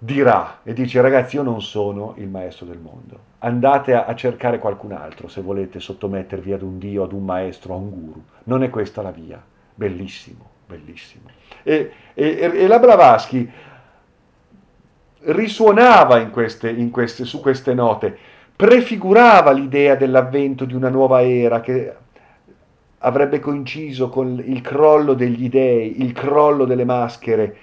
dirà 0.02 0.60
e 0.62 0.72
dice 0.72 1.02
ragazzi 1.02 1.36
io 1.36 1.42
non 1.42 1.60
sono 1.60 2.14
il 2.16 2.26
maestro 2.26 2.64
del 2.64 2.78
mondo, 2.78 3.18
andate 3.40 3.92
a, 3.92 4.14
cercare 4.14 4.58
qualcun 4.58 4.92
altro 4.92 5.28
se 5.28 5.42
volete 5.42 5.78
sottomettervi 5.78 6.54
ad 6.54 6.62
un 6.62 6.78
dio, 6.78 7.04
ad 7.04 7.12
un 7.12 7.22
maestro, 7.22 7.74
a 7.74 7.76
un 7.76 7.90
guru, 7.90 8.22
non 8.44 8.62
è 8.62 8.70
questa 8.70 9.02
la 9.02 9.10
via, 9.10 9.40
bellissimo, 9.74 10.48
bellissimo. 10.66 11.28
E, 11.62 11.92
e, 12.14 12.50
e 12.54 12.66
la 12.66 12.78
Blavatsky 12.78 13.50
risuonava 15.24 16.18
in 16.18 16.30
queste, 16.30 16.70
in 16.70 16.90
queste, 16.90 17.26
su 17.26 17.40
queste 17.40 17.74
note, 17.74 18.16
prefigurava 18.56 19.52
l'idea 19.52 19.96
dell'avvento 19.96 20.64
di 20.64 20.74
una 20.74 20.88
nuova 20.88 21.22
era 21.22 21.60
che 21.60 21.94
avrebbe 22.98 23.38
coinciso 23.38 24.08
con 24.08 24.42
il 24.42 24.62
crollo 24.62 25.12
degli 25.12 25.50
dei, 25.50 26.00
il 26.02 26.12
crollo 26.12 26.64
delle 26.64 26.86
maschere 26.86 27.56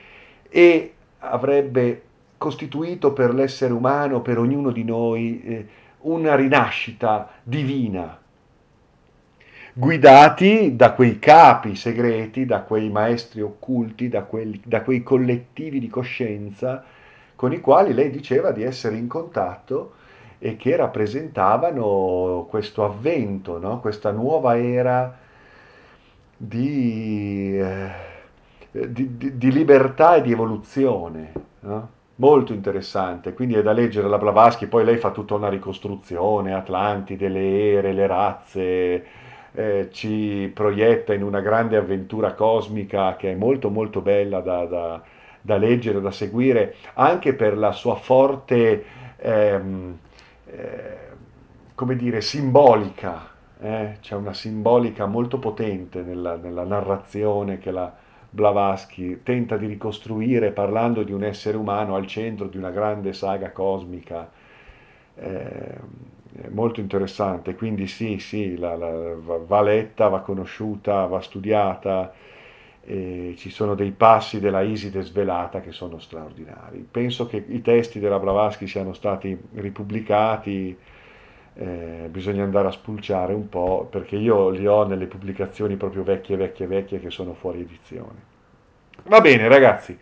e 0.50 0.94
avrebbe 1.20 2.04
costituito 2.38 3.14
per 3.14 3.34
l'essere 3.34 3.74
umano, 3.74 4.22
per 4.22 4.38
ognuno 4.38 4.72
di 4.72 4.84
noi, 4.84 5.42
eh, 5.44 5.68
una 6.02 6.36
rinascita 6.36 7.30
divina, 7.44 8.20
guidati 9.74 10.76
da 10.76 10.94
quei 10.94 11.20
capi 11.20 11.76
segreti, 11.76 12.46
da 12.46 12.62
quei 12.62 12.90
maestri 12.90 13.42
occulti, 13.42 14.10
da, 14.10 14.24
quelli, 14.24 14.62
da 14.64 14.82
quei 14.82 15.04
collettivi 15.04 15.80
di 15.80 15.88
coscienza 15.88 16.84
con 17.36 17.54
i 17.54 17.60
quali 17.60 17.94
lei 17.94 18.10
diceva 18.10 18.52
di 18.52 18.64
essere 18.64 18.98
in 18.98 19.08
contatto 19.08 19.94
e 20.40 20.56
che 20.56 20.76
rappresentavano 20.76 22.48
questo 22.50 22.84
avvento, 22.84 23.60
no? 23.60 23.80
questa 23.80 24.12
nuova 24.12 24.58
era 24.58 25.16
di, 26.36 27.58
eh, 27.60 27.92
di, 28.72 29.18
di, 29.18 29.38
di, 29.38 29.52
libertà 29.52 30.16
e 30.16 30.22
di 30.22 30.32
evoluzione. 30.32 31.32
No? 31.60 31.90
Molto 32.20 32.52
interessante, 32.52 33.34
quindi 33.36 33.54
è 33.54 33.62
da 33.62 33.74
leggere 33.74 34.08
la 34.08 34.18
Blavatsky, 34.18 34.66
poi 34.66 34.84
lei 34.84 34.98
fa 34.98 35.12
tutta 35.12 35.36
una 35.36 35.50
ricostruzione, 35.50 36.52
Atlantide, 36.52 37.30
le 37.30 37.74
ere, 37.74 37.94
le 37.94 38.08
razze, 38.08 39.06
eh, 39.52 39.90
ci 39.92 40.52
proietta 40.52 41.14
in 41.14 41.22
una 41.22 41.42
grande 41.42 41.78
avventura 41.78 42.34
cosmica 42.34 43.16
che 43.18 43.34
è 43.34 43.36
molto 43.36 43.70
molto 43.70 44.02
bella 44.02 44.40
da, 44.40 44.66
da, 44.66 45.02
da 45.40 45.58
leggere, 45.58 46.02
da 46.02 46.10
seguire, 46.10 46.76
anche 46.96 47.36
per 47.36 47.56
la 47.56 47.72
sua 47.72 47.96
forte, 47.96 48.84
ehm, 49.18 49.98
eh, 50.48 50.98
come 51.76 51.96
dire, 51.96 52.22
simbolica. 52.22 53.30
Eh? 53.60 53.98
C'è 54.02 54.16
una 54.16 54.34
simbolica 54.34 55.06
molto 55.06 55.38
potente 55.38 56.02
nella, 56.02 56.36
nella 56.36 56.64
narrazione 56.64 57.60
che 57.60 57.70
la 57.70 57.94
Blavatsky 58.30 59.22
tenta 59.24 59.58
di 59.58 59.68
ricostruire 59.68 60.52
parlando 60.52 61.04
di 61.04 61.12
un 61.12 61.24
essere 61.24 61.58
umano 61.58 61.96
al 61.96 62.08
centro 62.08 62.48
di 62.48 62.58
una 62.58 62.72
grande 62.72 63.14
saga 63.14 63.52
cosmica. 63.52 64.30
Eh, 65.16 65.76
molto 66.50 66.80
interessante, 66.80 67.56
quindi 67.56 67.88
sì, 67.88 68.20
sì, 68.20 68.58
la, 68.58 68.76
la, 68.76 69.16
va 69.16 69.62
letta, 69.62 70.08
va 70.08 70.20
conosciuta, 70.22 71.06
va 71.06 71.20
studiata, 71.20 72.14
ci 72.88 73.50
sono 73.50 73.76
dei 73.76 73.92
passi 73.92 74.40
della 74.40 74.62
Iside 74.62 75.02
svelata 75.02 75.60
che 75.60 75.72
sono 75.74 76.00
straordinari. 76.00 76.88
Penso 76.90 77.28
che 77.28 77.44
i 77.46 77.62
testi 77.62 78.00
della 78.00 78.20
Blavatsky 78.20 78.66
siano 78.66 78.94
stati 78.94 79.38
ripubblicati, 79.56 80.78
eh, 81.58 82.08
bisogna 82.10 82.44
andare 82.44 82.68
a 82.68 82.72
spulciare 82.72 83.34
un 83.34 83.50
po', 83.50 83.88
perché 83.90 84.16
io 84.16 84.50
li 84.50 84.68
ho 84.68 84.86
nelle 84.86 85.08
pubblicazioni 85.08 85.76
proprio 85.76 86.04
vecchie, 86.04 86.38
vecchie, 86.38 86.68
vecchie 86.68 87.00
che 87.00 87.10
sono 87.10 87.34
fuori 87.34 87.62
edizione. 87.62 88.36
Va 89.04 89.22
bene 89.22 89.48
ragazzi, 89.48 89.98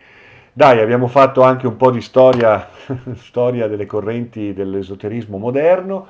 dai, 0.52 0.80
abbiamo 0.80 1.06
fatto 1.06 1.42
anche 1.42 1.66
un 1.66 1.76
po' 1.76 1.90
di 1.90 2.00
storia, 2.00 2.68
storia 3.16 3.68
delle 3.68 3.86
correnti 3.86 4.52
dell'esoterismo 4.52 5.38
moderno. 5.38 6.06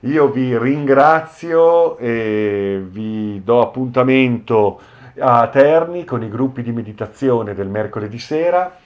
Io 0.00 0.28
vi 0.30 0.56
ringrazio 0.56 1.96
e 1.98 2.80
vi 2.84 3.40
do 3.42 3.62
appuntamento 3.62 4.80
a 5.18 5.48
Terni 5.48 6.04
con 6.04 6.22
i 6.22 6.28
gruppi 6.28 6.62
di 6.62 6.72
meditazione 6.72 7.54
del 7.54 7.68
mercoledì 7.68 8.18
sera. 8.18 8.76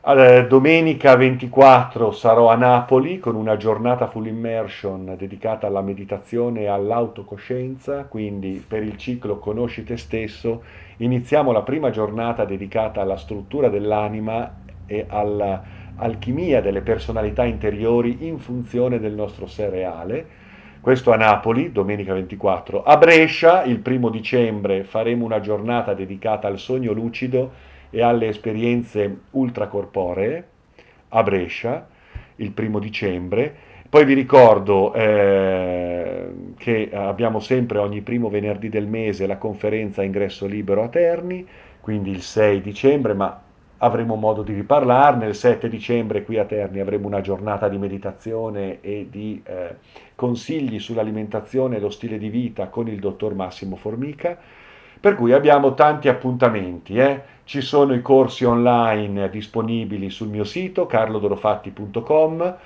Domenica 0.00 1.16
24 1.16 2.12
sarò 2.12 2.50
a 2.50 2.54
Napoli 2.54 3.18
con 3.18 3.34
una 3.34 3.56
giornata 3.56 4.06
full 4.06 4.26
immersion 4.26 5.16
dedicata 5.18 5.66
alla 5.66 5.82
meditazione 5.82 6.62
e 6.62 6.66
all'autocoscienza, 6.66 8.04
quindi 8.04 8.64
per 8.66 8.84
il 8.84 8.96
ciclo 8.96 9.38
Conosci 9.38 9.82
te 9.82 9.96
stesso 9.96 10.62
iniziamo 10.98 11.50
la 11.50 11.62
prima 11.62 11.90
giornata 11.90 12.44
dedicata 12.44 13.02
alla 13.02 13.16
struttura 13.16 13.68
dell'anima 13.68 14.60
e 14.86 15.04
all'alchimia 15.06 16.62
delle 16.62 16.80
personalità 16.80 17.44
interiori 17.44 18.18
in 18.20 18.38
funzione 18.38 19.00
del 19.00 19.12
nostro 19.12 19.46
sé 19.46 19.68
reale. 19.68 20.26
Questo 20.80 21.10
a 21.10 21.16
Napoli, 21.16 21.72
domenica 21.72 22.14
24. 22.14 22.84
A 22.84 22.96
Brescia, 22.96 23.64
il 23.64 23.80
primo 23.80 24.10
dicembre, 24.10 24.84
faremo 24.84 25.24
una 25.24 25.40
giornata 25.40 25.92
dedicata 25.92 26.46
al 26.46 26.58
sogno 26.58 26.92
lucido 26.92 27.50
e 27.90 28.02
alle 28.02 28.28
esperienze 28.28 29.20
ultracorporee. 29.30 30.46
A 31.10 31.22
Brescia, 31.22 31.86
il 32.36 32.50
primo 32.50 32.78
dicembre. 32.78 33.66
Poi 33.88 34.04
vi 34.04 34.12
ricordo 34.12 34.92
eh, 34.92 36.28
che 36.58 36.90
abbiamo 36.92 37.40
sempre 37.40 37.78
ogni 37.78 38.02
primo 38.02 38.28
venerdì 38.28 38.68
del 38.68 38.86
mese 38.86 39.26
la 39.26 39.38
conferenza 39.38 40.02
ingresso 40.02 40.46
libero 40.46 40.82
a 40.82 40.88
Terni, 40.88 41.46
quindi 41.80 42.10
il 42.10 42.20
6 42.20 42.60
dicembre, 42.60 43.14
ma 43.14 43.40
avremo 43.78 44.14
modo 44.16 44.42
di 44.42 44.52
riparlarne. 44.52 45.26
Il 45.26 45.34
7 45.34 45.70
dicembre 45.70 46.22
qui 46.22 46.38
a 46.38 46.44
Terni 46.44 46.80
avremo 46.80 47.06
una 47.06 47.22
giornata 47.22 47.68
di 47.68 47.78
meditazione 47.78 48.80
e 48.82 49.08
di 49.10 49.40
eh, 49.44 49.76
consigli 50.14 50.78
sull'alimentazione 50.78 51.76
e 51.76 51.80
lo 51.80 51.90
stile 51.90 52.18
di 52.18 52.28
vita 52.28 52.68
con 52.68 52.88
il 52.88 52.98
dottor 52.98 53.34
Massimo 53.34 53.76
Formica. 53.76 54.36
Per 55.00 55.14
cui 55.14 55.32
abbiamo 55.32 55.74
tanti 55.74 56.08
appuntamenti. 56.08 56.96
Eh? 56.96 57.22
Ci 57.48 57.62
sono 57.62 57.94
i 57.94 58.02
corsi 58.02 58.44
online 58.44 59.30
disponibili 59.30 60.10
sul 60.10 60.28
mio 60.28 60.44
sito 60.44 60.84
carlodorofatti.com. 60.84 62.56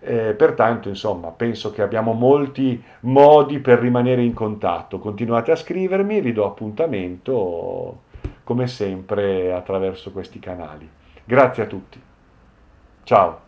Eh, 0.00 0.32
pertanto, 0.32 0.88
insomma, 0.88 1.28
penso 1.28 1.70
che 1.70 1.82
abbiamo 1.82 2.14
molti 2.14 2.82
modi 3.00 3.58
per 3.58 3.78
rimanere 3.78 4.22
in 4.22 4.32
contatto. 4.32 4.98
Continuate 5.00 5.50
a 5.50 5.56
scrivermi, 5.56 6.22
vi 6.22 6.32
do 6.32 6.46
appuntamento 6.46 8.04
come 8.42 8.68
sempre 8.68 9.52
attraverso 9.52 10.12
questi 10.12 10.38
canali. 10.38 10.88
Grazie 11.26 11.64
a 11.64 11.66
tutti. 11.66 12.00
Ciao. 13.02 13.41